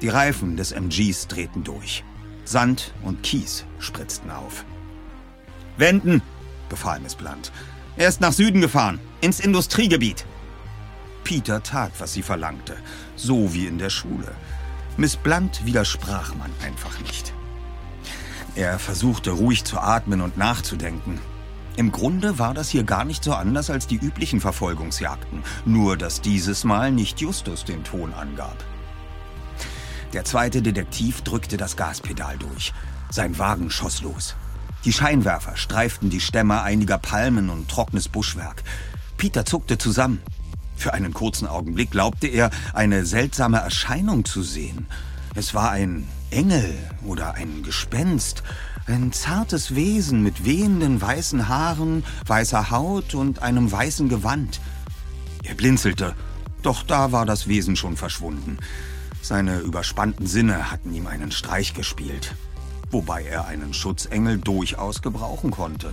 Die 0.00 0.08
Reifen 0.08 0.56
des 0.56 0.72
MGs 0.72 1.28
drehten 1.28 1.64
durch. 1.64 2.04
Sand 2.44 2.92
und 3.02 3.22
Kies 3.22 3.64
spritzten 3.78 4.30
auf. 4.30 4.64
Wenden, 5.76 6.22
befahl 6.68 7.00
Miss 7.00 7.14
Blunt. 7.14 7.52
Er 7.96 8.08
ist 8.08 8.20
nach 8.20 8.32
Süden 8.32 8.60
gefahren, 8.60 8.98
ins 9.20 9.40
Industriegebiet. 9.40 10.24
Peter 11.24 11.62
tat, 11.62 11.92
was 11.98 12.14
sie 12.14 12.22
verlangte, 12.22 12.76
so 13.14 13.54
wie 13.54 13.66
in 13.66 13.78
der 13.78 13.90
Schule. 13.90 14.34
Miss 14.96 15.16
Blunt 15.16 15.64
widersprach 15.64 16.34
man 16.34 16.50
einfach 16.64 16.98
nicht. 17.00 17.11
Er 18.54 18.78
versuchte 18.78 19.30
ruhig 19.30 19.64
zu 19.64 19.78
atmen 19.78 20.20
und 20.20 20.36
nachzudenken. 20.36 21.20
Im 21.76 21.90
Grunde 21.90 22.38
war 22.38 22.52
das 22.52 22.68
hier 22.68 22.84
gar 22.84 23.04
nicht 23.04 23.24
so 23.24 23.32
anders 23.32 23.70
als 23.70 23.86
die 23.86 23.96
üblichen 23.96 24.42
Verfolgungsjagden, 24.42 25.42
nur 25.64 25.96
dass 25.96 26.20
dieses 26.20 26.64
Mal 26.64 26.92
nicht 26.92 27.20
Justus 27.20 27.64
den 27.64 27.82
Ton 27.82 28.12
angab. 28.12 28.62
Der 30.12 30.24
zweite 30.24 30.60
Detektiv 30.60 31.22
drückte 31.22 31.56
das 31.56 31.76
Gaspedal 31.76 32.36
durch. 32.36 32.74
Sein 33.10 33.38
Wagen 33.38 33.70
schoss 33.70 34.02
los. 34.02 34.36
Die 34.84 34.92
Scheinwerfer 34.92 35.56
streiften 35.56 36.10
die 36.10 36.20
Stämme 36.20 36.60
einiger 36.62 36.98
Palmen 36.98 37.48
und 37.48 37.70
trockenes 37.70 38.08
Buschwerk. 38.08 38.62
Peter 39.16 39.46
zuckte 39.46 39.78
zusammen. 39.78 40.20
Für 40.76 40.92
einen 40.92 41.14
kurzen 41.14 41.46
Augenblick 41.46 41.92
glaubte 41.92 42.26
er, 42.26 42.50
eine 42.74 43.06
seltsame 43.06 43.58
Erscheinung 43.58 44.26
zu 44.26 44.42
sehen. 44.42 44.86
Es 45.34 45.54
war 45.54 45.70
ein 45.70 46.06
Engel 46.32 46.74
oder 47.04 47.34
ein 47.34 47.62
Gespenst, 47.62 48.42
ein 48.86 49.12
zartes 49.12 49.74
Wesen 49.74 50.22
mit 50.22 50.44
wehenden 50.44 51.00
weißen 51.00 51.48
Haaren, 51.48 52.04
weißer 52.26 52.70
Haut 52.70 53.14
und 53.14 53.42
einem 53.42 53.70
weißen 53.70 54.08
Gewand. 54.08 54.60
Er 55.44 55.54
blinzelte, 55.54 56.14
doch 56.62 56.82
da 56.82 57.12
war 57.12 57.26
das 57.26 57.48
Wesen 57.48 57.76
schon 57.76 57.96
verschwunden. 57.96 58.58
Seine 59.20 59.58
überspannten 59.58 60.26
Sinne 60.26 60.70
hatten 60.70 60.92
ihm 60.94 61.06
einen 61.06 61.30
Streich 61.30 61.74
gespielt, 61.74 62.34
wobei 62.90 63.22
er 63.24 63.46
einen 63.46 63.74
Schutzengel 63.74 64.38
durchaus 64.38 65.02
gebrauchen 65.02 65.50
konnte. 65.50 65.92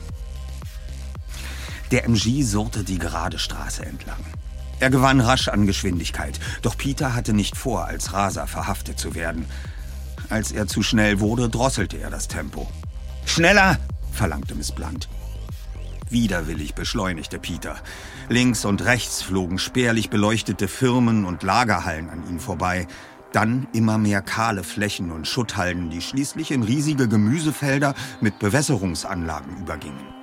Der 1.91 2.05
MG 2.05 2.43
surrte 2.43 2.83
die 2.83 2.99
gerade 2.99 3.39
Straße 3.39 3.85
entlang. 3.85 4.23
Er 4.79 4.89
gewann 4.89 5.19
rasch 5.19 5.49
an 5.49 5.65
Geschwindigkeit, 5.65 6.39
doch 6.61 6.77
Peter 6.77 7.13
hatte 7.13 7.33
nicht 7.33 7.57
vor, 7.57 7.85
als 7.85 8.13
Raser 8.13 8.47
verhaftet 8.47 8.97
zu 8.97 9.13
werden. 9.13 9.45
Als 10.29 10.51
er 10.51 10.67
zu 10.67 10.83
schnell 10.83 11.19
wurde, 11.19 11.49
drosselte 11.49 11.97
er 11.97 12.09
das 12.09 12.27
Tempo. 12.27 12.69
Schneller! 13.25 13.77
verlangte 14.11 14.53
Miss 14.53 14.71
Blunt. 14.71 15.09
Widerwillig 16.09 16.75
beschleunigte 16.75 17.39
Peter. 17.39 17.75
Links 18.29 18.65
und 18.65 18.83
rechts 18.83 19.21
flogen 19.21 19.59
spärlich 19.59 20.09
beleuchtete 20.09 20.67
Firmen 20.67 21.25
und 21.25 21.43
Lagerhallen 21.43 22.09
an 22.09 22.27
ihm 22.27 22.39
vorbei. 22.39 22.87
Dann 23.31 23.67
immer 23.73 23.97
mehr 23.97 24.21
kahle 24.21 24.63
Flächen 24.63 25.11
und 25.11 25.27
Schutthalden, 25.27 25.89
die 25.89 26.01
schließlich 26.01 26.51
in 26.51 26.63
riesige 26.63 27.07
Gemüsefelder 27.07 27.93
mit 28.21 28.39
Bewässerungsanlagen 28.39 29.57
übergingen. 29.57 30.13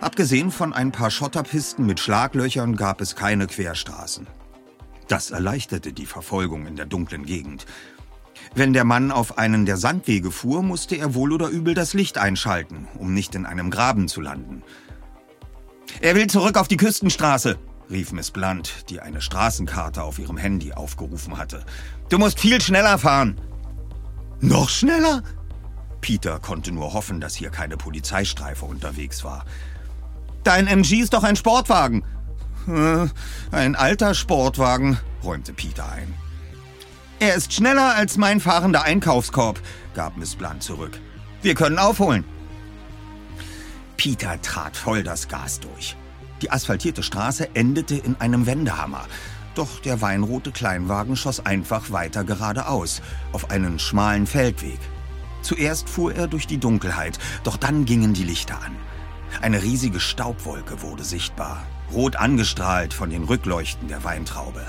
Abgesehen 0.00 0.50
von 0.50 0.72
ein 0.72 0.92
paar 0.92 1.10
Schotterpisten 1.10 1.84
mit 1.86 2.00
Schlaglöchern 2.00 2.76
gab 2.76 3.00
es 3.00 3.16
keine 3.16 3.46
Querstraßen. 3.46 4.26
Das 5.08 5.30
erleichterte 5.30 5.92
die 5.92 6.06
Verfolgung 6.06 6.66
in 6.66 6.76
der 6.76 6.86
dunklen 6.86 7.24
Gegend. 7.24 7.66
Wenn 8.54 8.72
der 8.72 8.84
Mann 8.84 9.10
auf 9.10 9.38
einen 9.38 9.66
der 9.66 9.76
Sandwege 9.76 10.30
fuhr, 10.30 10.62
musste 10.62 10.96
er 10.96 11.14
wohl 11.14 11.32
oder 11.32 11.48
übel 11.48 11.74
das 11.74 11.94
Licht 11.94 12.18
einschalten, 12.18 12.88
um 12.98 13.12
nicht 13.12 13.34
in 13.34 13.46
einem 13.46 13.70
Graben 13.70 14.08
zu 14.08 14.20
landen. 14.20 14.62
Er 16.00 16.14
will 16.14 16.26
zurück 16.26 16.56
auf 16.58 16.68
die 16.68 16.76
Küstenstraße, 16.76 17.58
rief 17.90 18.12
Miss 18.12 18.30
Blunt, 18.30 18.90
die 18.90 19.00
eine 19.00 19.20
Straßenkarte 19.20 20.02
auf 20.02 20.18
ihrem 20.18 20.36
Handy 20.36 20.72
aufgerufen 20.72 21.38
hatte. 21.38 21.64
Du 22.08 22.18
musst 22.18 22.40
viel 22.40 22.60
schneller 22.60 22.98
fahren. 22.98 23.40
Noch 24.40 24.68
schneller? 24.68 25.22
Peter 26.00 26.38
konnte 26.38 26.72
nur 26.72 26.92
hoffen, 26.92 27.20
dass 27.20 27.34
hier 27.34 27.50
keine 27.50 27.76
Polizeistreife 27.76 28.64
unterwegs 28.64 29.24
war. 29.24 29.44
Dein 30.44 30.66
MG 30.66 31.00
ist 31.00 31.14
doch 31.14 31.24
ein 31.24 31.36
Sportwagen. 31.36 32.04
Äh, 32.68 33.06
ein 33.50 33.74
alter 33.74 34.14
Sportwagen, 34.14 34.98
räumte 35.24 35.52
Peter 35.52 35.90
ein. 35.90 36.14
Er 37.18 37.34
ist 37.34 37.54
schneller 37.54 37.94
als 37.94 38.18
mein 38.18 38.40
fahrender 38.40 38.82
Einkaufskorb, 38.82 39.60
gab 39.94 40.18
Miss 40.18 40.34
Blunt 40.34 40.62
zurück. 40.62 41.00
Wir 41.40 41.54
können 41.54 41.78
aufholen. 41.78 42.24
Peter 43.96 44.40
trat 44.42 44.76
voll 44.76 45.02
das 45.02 45.26
Gas 45.26 45.60
durch. 45.60 45.96
Die 46.42 46.50
asphaltierte 46.50 47.02
Straße 47.02 47.54
endete 47.54 47.96
in 47.96 48.16
einem 48.20 48.44
Wendehammer. 48.44 49.06
Doch 49.54 49.80
der 49.80 50.02
weinrote 50.02 50.52
Kleinwagen 50.52 51.16
schoss 51.16 51.44
einfach 51.44 51.90
weiter 51.90 52.22
geradeaus, 52.22 53.00
auf 53.32 53.50
einen 53.50 53.78
schmalen 53.78 54.26
Feldweg. 54.26 54.78
Zuerst 55.40 55.88
fuhr 55.88 56.14
er 56.14 56.26
durch 56.26 56.46
die 56.46 56.58
Dunkelheit, 56.58 57.18
doch 57.44 57.56
dann 57.56 57.86
gingen 57.86 58.12
die 58.12 58.24
Lichter 58.24 58.60
an. 58.62 58.76
Eine 59.40 59.62
riesige 59.62 60.00
Staubwolke 60.00 60.82
wurde 60.82 61.04
sichtbar, 61.04 61.62
rot 61.90 62.16
angestrahlt 62.16 62.92
von 62.92 63.08
den 63.08 63.24
Rückleuchten 63.24 63.88
der 63.88 64.04
Weintraube. 64.04 64.66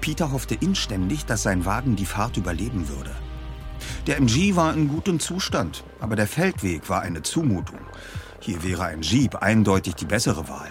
Peter 0.00 0.32
hoffte 0.32 0.54
inständig, 0.54 1.26
dass 1.26 1.42
sein 1.42 1.64
Wagen 1.64 1.96
die 1.96 2.06
Fahrt 2.06 2.36
überleben 2.36 2.88
würde. 2.88 3.14
Der 4.06 4.16
MG 4.16 4.56
war 4.56 4.74
in 4.74 4.88
gutem 4.88 5.20
Zustand, 5.20 5.84
aber 6.00 6.16
der 6.16 6.26
Feldweg 6.26 6.88
war 6.88 7.02
eine 7.02 7.22
Zumutung. 7.22 7.80
Hier 8.40 8.62
wäre 8.62 8.84
ein 8.84 9.02
Jeep 9.02 9.36
eindeutig 9.36 9.94
die 9.94 10.06
bessere 10.06 10.48
Wahl. 10.48 10.70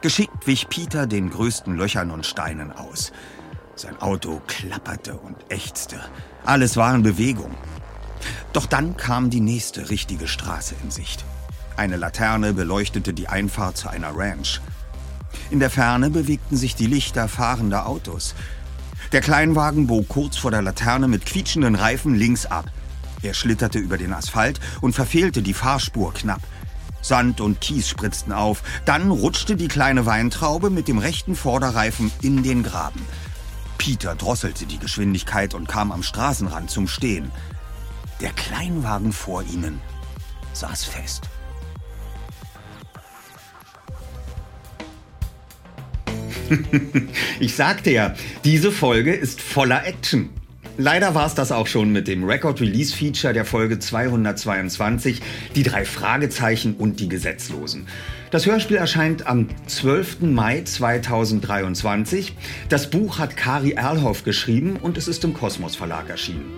Geschickt 0.00 0.46
wich 0.46 0.68
Peter 0.68 1.06
den 1.06 1.30
größten 1.30 1.76
Löchern 1.76 2.10
und 2.10 2.26
Steinen 2.26 2.72
aus. 2.72 3.12
Sein 3.74 4.00
Auto 4.00 4.40
klapperte 4.46 5.14
und 5.14 5.36
ächzte. 5.48 6.00
Alles 6.44 6.76
war 6.76 6.94
in 6.94 7.02
Bewegung. 7.02 7.54
Doch 8.52 8.66
dann 8.66 8.96
kam 8.96 9.30
die 9.30 9.40
nächste 9.40 9.90
richtige 9.90 10.28
Straße 10.28 10.74
in 10.82 10.90
Sicht. 10.90 11.24
Eine 11.76 11.96
Laterne 11.96 12.54
beleuchtete 12.54 13.12
die 13.12 13.28
Einfahrt 13.28 13.76
zu 13.76 13.88
einer 13.88 14.16
Ranch. 14.16 14.62
In 15.50 15.60
der 15.60 15.70
Ferne 15.70 16.10
bewegten 16.10 16.56
sich 16.56 16.74
die 16.74 16.86
Lichter 16.86 17.28
fahrender 17.28 17.86
Autos. 17.86 18.34
Der 19.12 19.20
Kleinwagen 19.20 19.86
bog 19.86 20.08
kurz 20.08 20.36
vor 20.36 20.50
der 20.50 20.62
Laterne 20.62 21.08
mit 21.08 21.26
quietschenden 21.26 21.74
Reifen 21.74 22.14
links 22.14 22.46
ab. 22.46 22.70
Er 23.22 23.34
schlitterte 23.34 23.78
über 23.78 23.98
den 23.98 24.12
Asphalt 24.12 24.60
und 24.80 24.94
verfehlte 24.94 25.42
die 25.42 25.54
Fahrspur 25.54 26.12
knapp. 26.12 26.40
Sand 27.02 27.40
und 27.40 27.60
Kies 27.60 27.88
spritzten 27.88 28.32
auf. 28.32 28.62
Dann 28.84 29.10
rutschte 29.10 29.56
die 29.56 29.68
kleine 29.68 30.06
Weintraube 30.06 30.70
mit 30.70 30.88
dem 30.88 30.98
rechten 30.98 31.36
Vorderreifen 31.36 32.10
in 32.20 32.42
den 32.42 32.62
Graben. 32.64 33.00
Peter 33.78 34.16
drosselte 34.16 34.66
die 34.66 34.78
Geschwindigkeit 34.78 35.54
und 35.54 35.68
kam 35.68 35.92
am 35.92 36.02
Straßenrand 36.02 36.70
zum 36.70 36.88
Stehen. 36.88 37.30
Der 38.20 38.30
Kleinwagen 38.30 39.12
vor 39.12 39.42
ihnen 39.42 39.80
saß 40.52 40.84
fest. 40.84 41.28
ich 47.40 47.54
sagte 47.54 47.90
ja, 47.90 48.14
diese 48.44 48.72
Folge 48.72 49.12
ist 49.12 49.40
voller 49.40 49.86
Action. 49.86 50.30
Leider 50.78 51.14
war 51.14 51.26
es 51.26 51.34
das 51.34 51.52
auch 51.52 51.66
schon 51.66 51.90
mit 51.90 52.06
dem 52.06 52.24
Record 52.24 52.60
Release 52.60 52.94
Feature 52.94 53.32
der 53.32 53.46
Folge 53.46 53.78
222, 53.78 55.22
die 55.54 55.62
drei 55.62 55.86
Fragezeichen 55.86 56.74
und 56.74 57.00
die 57.00 57.08
Gesetzlosen. 57.08 57.86
Das 58.30 58.44
Hörspiel 58.44 58.76
erscheint 58.76 59.26
am 59.26 59.48
12. 59.66 60.20
Mai 60.20 60.60
2023. 60.62 62.34
Das 62.68 62.90
Buch 62.90 63.18
hat 63.18 63.38
Kari 63.38 63.72
Erlhoff 63.72 64.24
geschrieben 64.24 64.76
und 64.76 64.98
es 64.98 65.08
ist 65.08 65.24
im 65.24 65.32
Kosmos 65.32 65.76
Verlag 65.76 66.10
erschienen. 66.10 66.52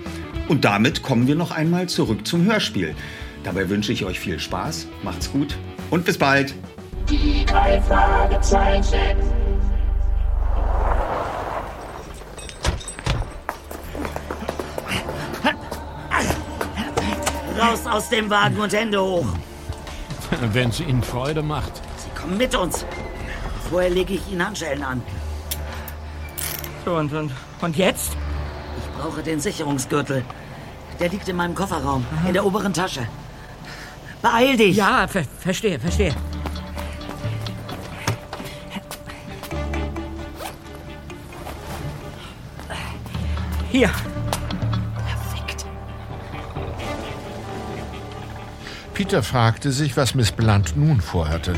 Und 0.48 0.64
damit 0.64 1.02
kommen 1.02 1.28
wir 1.28 1.36
noch 1.36 1.52
einmal 1.52 1.88
zurück 1.88 2.26
zum 2.26 2.44
Hörspiel. 2.44 2.96
Dabei 3.44 3.68
wünsche 3.68 3.92
ich 3.92 4.04
euch 4.04 4.18
viel 4.18 4.40
Spaß, 4.40 4.88
macht's 5.04 5.30
gut 5.30 5.56
und 5.90 6.04
bis 6.04 6.18
bald. 6.18 6.54
Die 7.08 7.44
drei 7.46 7.80
Fragezeichen. 7.82 9.37
Raus 17.58 17.86
aus 17.86 18.08
dem 18.08 18.30
Wagen 18.30 18.58
und 18.60 18.72
Hände 18.72 19.02
hoch. 19.02 19.26
Wenn 20.52 20.70
es 20.70 20.80
Ihnen 20.80 21.02
Freude 21.02 21.42
macht. 21.42 21.72
Sie 21.96 22.20
kommen 22.20 22.36
mit 22.36 22.54
uns. 22.54 22.84
Vorher 23.68 23.90
lege 23.90 24.14
ich 24.14 24.30
Ihnen 24.30 24.46
Handschellen 24.46 24.82
an. 24.82 25.02
So, 26.84 26.94
und, 26.94 27.12
und, 27.12 27.32
und 27.60 27.76
jetzt? 27.76 28.16
Ich 28.78 29.02
brauche 29.02 29.22
den 29.22 29.40
Sicherungsgürtel. 29.40 30.24
Der 31.00 31.08
liegt 31.08 31.28
in 31.28 31.36
meinem 31.36 31.54
Kofferraum, 31.54 32.06
in 32.26 32.32
der 32.32 32.44
oberen 32.44 32.72
Tasche. 32.72 33.06
Beeil 34.22 34.56
dich! 34.56 34.76
Ja, 34.76 35.06
ver 35.06 35.24
verstehe, 35.40 35.78
verstehe. 35.78 36.14
Hier. 43.70 43.90
Peter 48.98 49.22
fragte 49.22 49.70
sich, 49.70 49.96
was 49.96 50.16
Miss 50.16 50.32
Blunt 50.32 50.76
nun 50.76 51.00
vorhatte. 51.00 51.54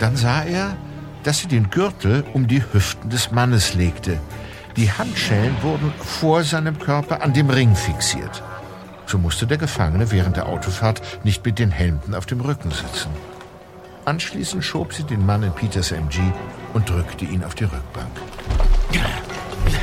Dann 0.00 0.16
sah 0.16 0.42
er, 0.42 0.76
dass 1.22 1.38
sie 1.38 1.46
den 1.46 1.70
Gürtel 1.70 2.24
um 2.32 2.48
die 2.48 2.64
Hüften 2.72 3.10
des 3.10 3.30
Mannes 3.30 3.74
legte. 3.74 4.18
Die 4.76 4.90
Handschellen 4.90 5.54
wurden 5.62 5.92
vor 6.00 6.42
seinem 6.42 6.76
Körper 6.80 7.22
an 7.22 7.32
dem 7.32 7.48
Ring 7.48 7.76
fixiert. 7.76 8.42
So 9.06 9.18
musste 9.18 9.46
der 9.46 9.58
Gefangene 9.58 10.10
während 10.10 10.36
der 10.36 10.48
Autofahrt 10.48 11.00
nicht 11.22 11.46
mit 11.46 11.60
den 11.60 11.70
Händen 11.70 12.12
auf 12.12 12.26
dem 12.26 12.40
Rücken 12.40 12.72
sitzen. 12.72 13.12
Anschließend 14.04 14.64
schob 14.64 14.94
sie 14.94 15.04
den 15.04 15.24
Mann 15.24 15.44
in 15.44 15.52
Peters 15.52 15.92
MG 15.92 16.18
und 16.72 16.90
drückte 16.90 17.24
ihn 17.24 17.44
auf 17.44 17.54
die 17.54 17.64
Rückbank. 17.64 18.10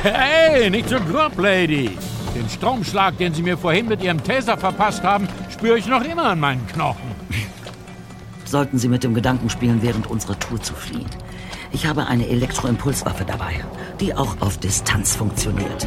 Hey, 0.02 0.68
nicht 0.68 0.90
so 0.90 1.00
grob, 1.00 1.38
Lady. 1.38 1.96
Den 2.34 2.48
Stromschlag, 2.48 3.18
den 3.18 3.34
Sie 3.34 3.42
mir 3.42 3.58
vorhin 3.58 3.88
mit 3.88 4.02
Ihrem 4.02 4.22
Taser 4.22 4.56
verpasst 4.56 5.02
haben, 5.02 5.28
spüre 5.50 5.78
ich 5.78 5.86
noch 5.86 6.02
immer 6.02 6.24
an 6.24 6.40
meinen 6.40 6.66
Knochen. 6.66 7.12
Sollten 8.44 8.78
Sie 8.78 8.88
mit 8.88 9.04
dem 9.04 9.14
Gedanken 9.14 9.50
spielen, 9.50 9.82
während 9.82 10.06
unserer 10.06 10.38
Tour 10.38 10.60
zu 10.60 10.74
fliehen. 10.74 11.08
Ich 11.72 11.86
habe 11.86 12.06
eine 12.06 12.28
Elektroimpulswaffe 12.28 13.24
dabei, 13.24 13.64
die 14.00 14.14
auch 14.14 14.40
auf 14.40 14.58
Distanz 14.58 15.14
funktioniert. 15.14 15.86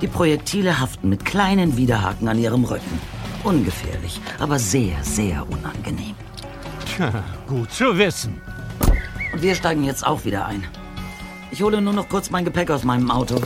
Die 0.00 0.08
Projektile 0.08 0.78
haften 0.78 1.08
mit 1.08 1.24
kleinen 1.24 1.76
Widerhaken 1.76 2.28
an 2.28 2.38
Ihrem 2.38 2.64
Rücken. 2.64 3.00
Ungefährlich, 3.44 4.20
aber 4.38 4.58
sehr, 4.58 4.96
sehr 5.02 5.46
unangenehm. 5.50 6.14
Tja, 6.86 7.22
gut 7.46 7.70
zu 7.72 7.96
wissen. 7.96 8.40
Und 9.32 9.42
wir 9.42 9.54
steigen 9.54 9.84
jetzt 9.84 10.06
auch 10.06 10.24
wieder 10.24 10.46
ein. 10.46 10.64
Ich 11.50 11.62
hole 11.62 11.80
nur 11.80 11.92
noch 11.92 12.08
kurz 12.08 12.30
mein 12.30 12.44
Gepäck 12.44 12.70
aus 12.70 12.84
meinem 12.84 13.10
Auto. 13.10 13.36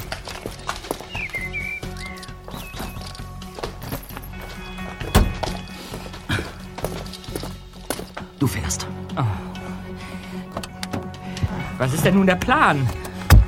Was 11.92 11.98
ist 11.98 12.06
denn 12.06 12.14
nun 12.14 12.26
der 12.26 12.36
Plan? 12.36 12.88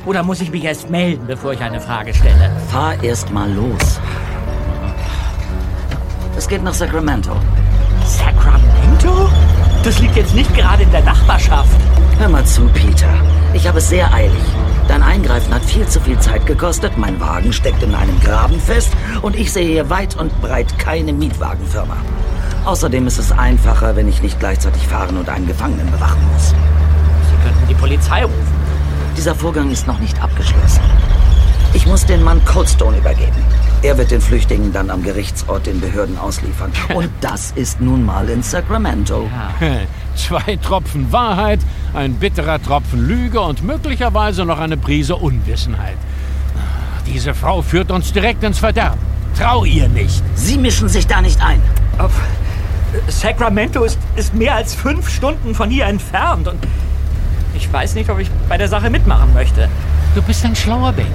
Oder 0.04 0.22
muss 0.22 0.42
ich 0.42 0.50
mich 0.50 0.62
erst 0.64 0.90
melden, 0.90 1.26
bevor 1.26 1.54
ich 1.54 1.62
eine 1.62 1.80
Frage 1.80 2.12
stelle? 2.12 2.52
Fahr 2.70 3.02
erst 3.02 3.30
mal 3.30 3.50
los. 3.50 3.98
Es 6.36 6.46
geht 6.46 6.62
nach 6.62 6.74
Sacramento. 6.74 7.34
Sacramento? 8.04 9.30
Das 9.82 9.98
liegt 9.98 10.16
jetzt 10.16 10.34
nicht 10.34 10.54
gerade 10.54 10.82
in 10.82 10.90
der 10.90 11.02
Nachbarschaft. 11.04 11.74
Hör 12.18 12.28
mal 12.28 12.44
zu, 12.44 12.68
Peter. 12.74 13.08
Ich 13.54 13.66
habe 13.66 13.78
es 13.78 13.88
sehr 13.88 14.12
eilig. 14.12 14.44
Dein 14.88 15.02
Eingreifen 15.02 15.54
hat 15.54 15.64
viel 15.64 15.88
zu 15.88 15.98
viel 16.00 16.18
Zeit 16.18 16.44
gekostet, 16.44 16.98
mein 16.98 17.18
Wagen 17.20 17.50
steckt 17.50 17.82
in 17.82 17.94
einem 17.94 18.20
Graben 18.20 18.60
fest 18.60 18.92
und 19.22 19.36
ich 19.36 19.54
sehe 19.54 19.66
hier 19.66 19.88
weit 19.88 20.16
und 20.18 20.38
breit 20.42 20.78
keine 20.78 21.14
Mietwagenfirma. 21.14 21.96
Außerdem 22.66 23.06
ist 23.06 23.16
es 23.16 23.32
einfacher, 23.32 23.96
wenn 23.96 24.06
ich 24.06 24.20
nicht 24.20 24.38
gleichzeitig 24.38 24.86
fahren 24.86 25.16
und 25.16 25.30
einen 25.30 25.46
Gefangenen 25.46 25.90
bewachen 25.90 26.20
muss. 26.30 26.52
Könnten 27.44 27.68
die 27.68 27.74
Polizei 27.74 28.24
rufen. 28.24 28.54
Dieser 29.18 29.34
Vorgang 29.34 29.70
ist 29.70 29.86
noch 29.86 29.98
nicht 29.98 30.20
abgeschlossen. 30.22 30.80
Ich 31.74 31.86
muss 31.86 32.06
den 32.06 32.22
Mann 32.22 32.42
Coldstone 32.46 32.96
übergeben. 32.98 33.44
Er 33.82 33.98
wird 33.98 34.10
den 34.12 34.22
Flüchtigen 34.22 34.72
dann 34.72 34.88
am 34.88 35.02
Gerichtsort 35.02 35.66
den 35.66 35.78
Behörden 35.78 36.16
ausliefern. 36.16 36.72
Und 36.94 37.10
das 37.20 37.52
ist 37.54 37.82
nun 37.82 38.02
mal 38.02 38.28
in 38.30 38.42
Sacramento. 38.42 39.28
Zwei 40.16 40.56
Tropfen 40.56 41.12
Wahrheit, 41.12 41.60
ein 41.92 42.14
bitterer 42.14 42.62
Tropfen 42.62 43.06
Lüge 43.06 43.40
und 43.40 43.62
möglicherweise 43.62 44.44
noch 44.44 44.58
eine 44.58 44.76
Prise 44.76 45.16
Unwissenheit. 45.16 45.98
Diese 47.06 47.34
Frau 47.34 47.60
führt 47.60 47.90
uns 47.90 48.12
direkt 48.12 48.42
ins 48.42 48.58
Verderben. 48.58 49.00
Trau 49.38 49.64
ihr 49.64 49.88
nicht. 49.88 50.22
Sie 50.34 50.56
mischen 50.56 50.88
sich 50.88 51.06
da 51.06 51.20
nicht 51.20 51.42
ein. 51.44 51.60
Auf 51.98 52.12
Sacramento 53.08 53.84
ist, 53.84 53.98
ist 54.16 54.34
mehr 54.34 54.54
als 54.54 54.74
fünf 54.74 55.10
Stunden 55.10 55.54
von 55.54 55.68
hier 55.68 55.86
entfernt 55.86 56.48
und 56.48 56.58
ich 57.54 57.72
weiß 57.72 57.94
nicht, 57.94 58.10
ob 58.10 58.18
ich 58.18 58.30
bei 58.48 58.58
der 58.58 58.68
Sache 58.68 58.90
mitmachen 58.90 59.32
möchte. 59.32 59.68
Du 60.14 60.22
bist 60.22 60.44
ein 60.44 60.54
schlauer 60.54 60.92
Bengel. 60.92 61.12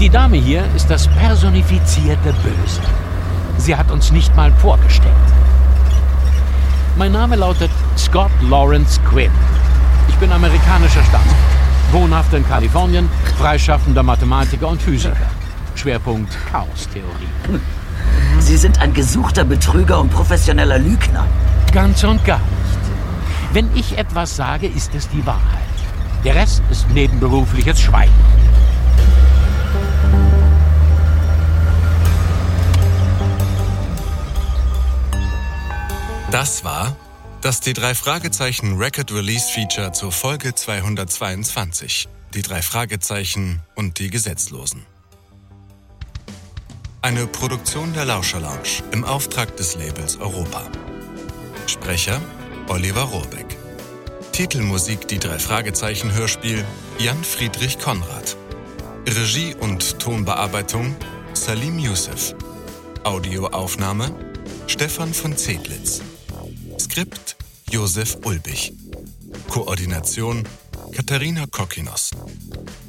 Die 0.00 0.08
Dame 0.08 0.36
hier 0.36 0.64
ist 0.74 0.90
das 0.90 1.06
personifizierte 1.08 2.32
Böse. 2.42 2.80
Sie 3.58 3.76
hat 3.76 3.90
uns 3.90 4.10
nicht 4.10 4.34
mal 4.36 4.52
vorgesteckt. 4.52 5.14
Mein 6.96 7.12
Name 7.12 7.36
lautet 7.36 7.70
Scott 7.96 8.30
Lawrence 8.48 9.00
Quinn. 9.08 9.30
Ich 10.08 10.14
bin 10.16 10.32
amerikanischer 10.32 11.02
Stamm. 11.04 11.20
Wohnhaft 11.92 12.32
in 12.34 12.46
Kalifornien, 12.46 13.08
freischaffender 13.38 14.02
Mathematiker 14.02 14.68
und 14.68 14.80
Physiker. 14.80 15.16
Schwerpunkt 15.74 16.36
Chaostheorie. 16.50 17.60
Sie 18.38 18.56
sind 18.56 18.80
ein 18.80 18.94
gesuchter 18.94 19.44
Betrüger 19.44 20.00
und 20.00 20.10
professioneller 20.10 20.78
Lügner. 20.78 21.26
Ganz 21.72 22.02
und 22.04 22.24
gar 22.24 22.38
nicht. 22.38 22.79
Wenn 23.52 23.74
ich 23.74 23.98
etwas 23.98 24.36
sage, 24.36 24.68
ist 24.68 24.94
es 24.94 25.08
die 25.08 25.26
Wahrheit. 25.26 25.66
Der 26.24 26.36
Rest 26.36 26.62
ist 26.70 26.88
nebenberufliches 26.90 27.80
Schweigen. 27.80 28.12
Das 36.30 36.62
war 36.62 36.96
das 37.40 37.60
die 37.60 37.72
drei 37.72 37.94
Fragezeichen 37.94 38.76
Record 38.76 39.10
Release 39.12 39.50
Feature 39.50 39.92
zur 39.92 40.12
Folge 40.12 40.54
222. 40.54 42.08
Die 42.34 42.42
drei 42.42 42.62
Fragezeichen 42.62 43.62
und 43.74 43.98
die 43.98 44.10
Gesetzlosen. 44.10 44.86
Eine 47.02 47.26
Produktion 47.26 47.94
der 47.94 48.04
Lauscher 48.04 48.40
Lounge 48.40 48.84
im 48.92 49.04
Auftrag 49.04 49.56
des 49.56 49.74
Labels 49.74 50.18
Europa. 50.18 50.62
Sprecher 51.66 52.20
Oliver 52.70 53.02
Rohrbeck. 53.02 53.56
Titelmusik 54.30 55.08
Die 55.08 55.18
drei 55.18 55.40
Fragezeichen 55.40 56.14
Hörspiel 56.14 56.64
Jan 57.00 57.24
Friedrich 57.24 57.80
Konrad. 57.80 58.36
Regie 59.08 59.56
und 59.56 59.98
Tonbearbeitung 59.98 60.94
Salim 61.34 61.80
Youssef. 61.80 62.36
Audioaufnahme 63.02 64.14
Stefan 64.68 65.12
von 65.12 65.36
Zedlitz. 65.36 66.00
Skript 66.78 67.36
Josef 67.68 68.18
Ulbich. 68.22 68.72
Koordination 69.48 70.44
Katharina 70.92 71.46
Kokinos. 71.50 72.12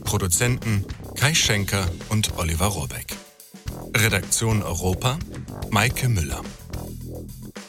Produzenten 0.04 0.86
Kai 1.16 1.34
Schenker 1.34 1.90
und 2.10 2.38
Oliver 2.38 2.68
Rohrbeck. 2.68 3.16
Redaktion 3.98 4.62
Europa 4.62 5.18
Maike 5.72 6.08
Müller. 6.08 6.44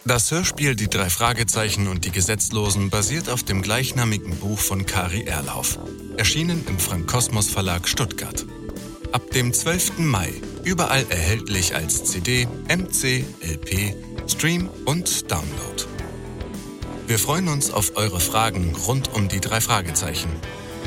Das 0.05 0.33
Hörspiel 0.33 0.75
Die 0.75 0.91
drei 0.91 1.09
Fragezeichen 1.09 1.87
und 1.87 2.05
die 2.05 2.11
Gesetzlosen 2.11 2.91
basiert 2.91 3.31
auf 3.31 3.45
dem 3.45 3.63
gleichnamigen 3.63 4.37
Buch 4.37 4.59
von 4.59 4.85
Kari 4.85 5.23
Erlauf, 5.23 5.79
erschienen 6.17 6.67
im 6.67 6.81
Frank 6.81 7.07
Kosmos 7.07 7.49
Verlag 7.49 7.87
Stuttgart. 7.87 8.45
Ab 9.13 9.31
dem 9.31 9.53
12. 9.53 9.99
Mai 9.99 10.33
überall 10.65 11.07
erhältlich 11.09 11.77
als 11.77 12.03
CD, 12.03 12.49
MC, 12.69 13.25
LP, 13.43 13.95
Stream 14.27 14.69
und 14.87 15.31
Download. 15.31 15.85
Wir 17.07 17.21
freuen 17.21 17.47
uns 17.47 17.71
auf 17.71 17.97
eure 17.97 18.19
Fragen 18.19 18.75
rund 18.75 19.15
um 19.15 19.29
die 19.29 19.41
drei 19.41 19.61
Fragezeichen. 19.61 20.31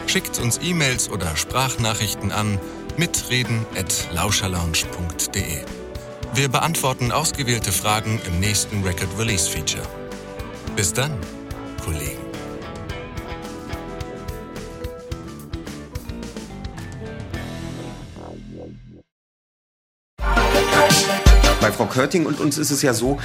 Schickt 0.08 0.40
uns 0.40 0.60
E-Mails 0.62 1.10
oder 1.10 1.38
Sprachnachrichten 1.38 2.34
an 2.34 2.60
mitreden@lauscherlounge.de. 2.98 5.85
Wir 6.36 6.50
beantworten 6.50 7.14
ausgewählte 7.14 7.72
Fragen 7.72 8.20
im 8.28 8.42
nächsten 8.42 8.84
Record 8.84 9.08
Release 9.18 9.50
Feature. 9.50 9.88
Bis 10.76 10.92
dann, 10.92 11.18
Kollegen. 11.82 12.20
Bei 21.62 21.72
Frau 21.72 21.86
Körting 21.86 22.26
und 22.26 22.42
uns 22.42 22.58
ist 22.58 22.70
es 22.70 22.82
ja 22.82 22.94
so, 22.94 23.18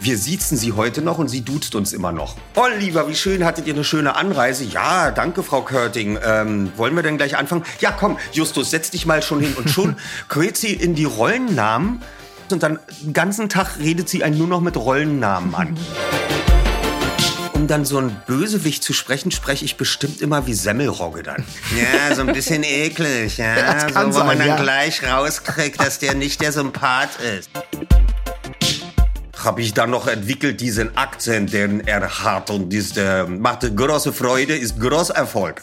wir 0.00 0.16
siezen 0.16 0.56
sie 0.56 0.72
heute 0.72 1.02
noch 1.02 1.18
und 1.18 1.28
sie 1.28 1.42
duzt 1.42 1.74
uns 1.74 1.92
immer 1.92 2.12
noch. 2.12 2.34
Oliver, 2.54 3.08
wie 3.10 3.14
schön, 3.14 3.44
hattet 3.44 3.66
ihr 3.66 3.74
eine 3.74 3.84
schöne 3.84 4.16
Anreise? 4.16 4.64
Ja, 4.64 5.10
danke, 5.10 5.42
Frau 5.42 5.60
Körting. 5.60 6.18
Ähm, 6.24 6.72
wollen 6.78 6.96
wir 6.96 7.02
denn 7.02 7.18
gleich 7.18 7.36
anfangen? 7.36 7.64
Ja, 7.80 7.92
komm, 7.92 8.16
Justus, 8.32 8.70
setz 8.70 8.90
dich 8.90 9.04
mal 9.04 9.22
schon 9.22 9.40
hin. 9.40 9.52
Und 9.54 9.68
schon 9.68 9.96
quält 10.30 10.56
sie 10.56 10.72
in 10.72 10.94
die 10.94 11.04
Rollennamen 11.04 12.00
und 12.52 12.62
dann 12.62 12.78
den 13.02 13.12
ganzen 13.12 13.48
Tag 13.48 13.78
redet 13.78 14.08
sie 14.08 14.24
einen 14.24 14.38
nur 14.38 14.46
noch 14.46 14.60
mit 14.60 14.76
Rollennamen 14.76 15.54
an. 15.54 15.78
Um 17.54 17.68
dann 17.68 17.84
so 17.84 17.98
einen 17.98 18.20
Bösewicht 18.26 18.82
zu 18.82 18.92
sprechen, 18.92 19.30
spreche 19.30 19.64
ich 19.64 19.76
bestimmt 19.76 20.20
immer 20.20 20.44
wie 20.46 20.54
Semmelrogge 20.54 21.22
dann. 21.22 21.44
Ja, 21.76 22.14
so 22.14 22.22
ein 22.22 22.32
bisschen 22.32 22.64
eklig, 22.64 23.38
ja. 23.38 23.88
So, 23.88 23.94
wo 23.94 24.00
man 24.00 24.12
sein, 24.12 24.38
dann 24.38 24.48
ja. 24.48 24.56
gleich 24.56 25.02
rauskriegt, 25.02 25.80
dass 25.80 26.00
der 26.00 26.14
nicht 26.14 26.42
der 26.42 26.50
Sympath 26.50 27.20
ist. 27.20 27.48
Habe 29.38 29.62
ich 29.62 29.72
dann 29.72 29.90
noch 29.90 30.08
entwickelt 30.08 30.60
diesen 30.60 30.96
Akzent, 30.96 31.52
den 31.52 31.86
er 31.86 32.24
hat 32.24 32.50
und 32.50 32.74
das 32.74 32.96
äh, 32.96 33.24
macht 33.24 33.60
große 33.74 34.12
Freude, 34.12 34.56
ist 34.56 34.80
großer 34.80 35.14
Erfolg. 35.14 35.62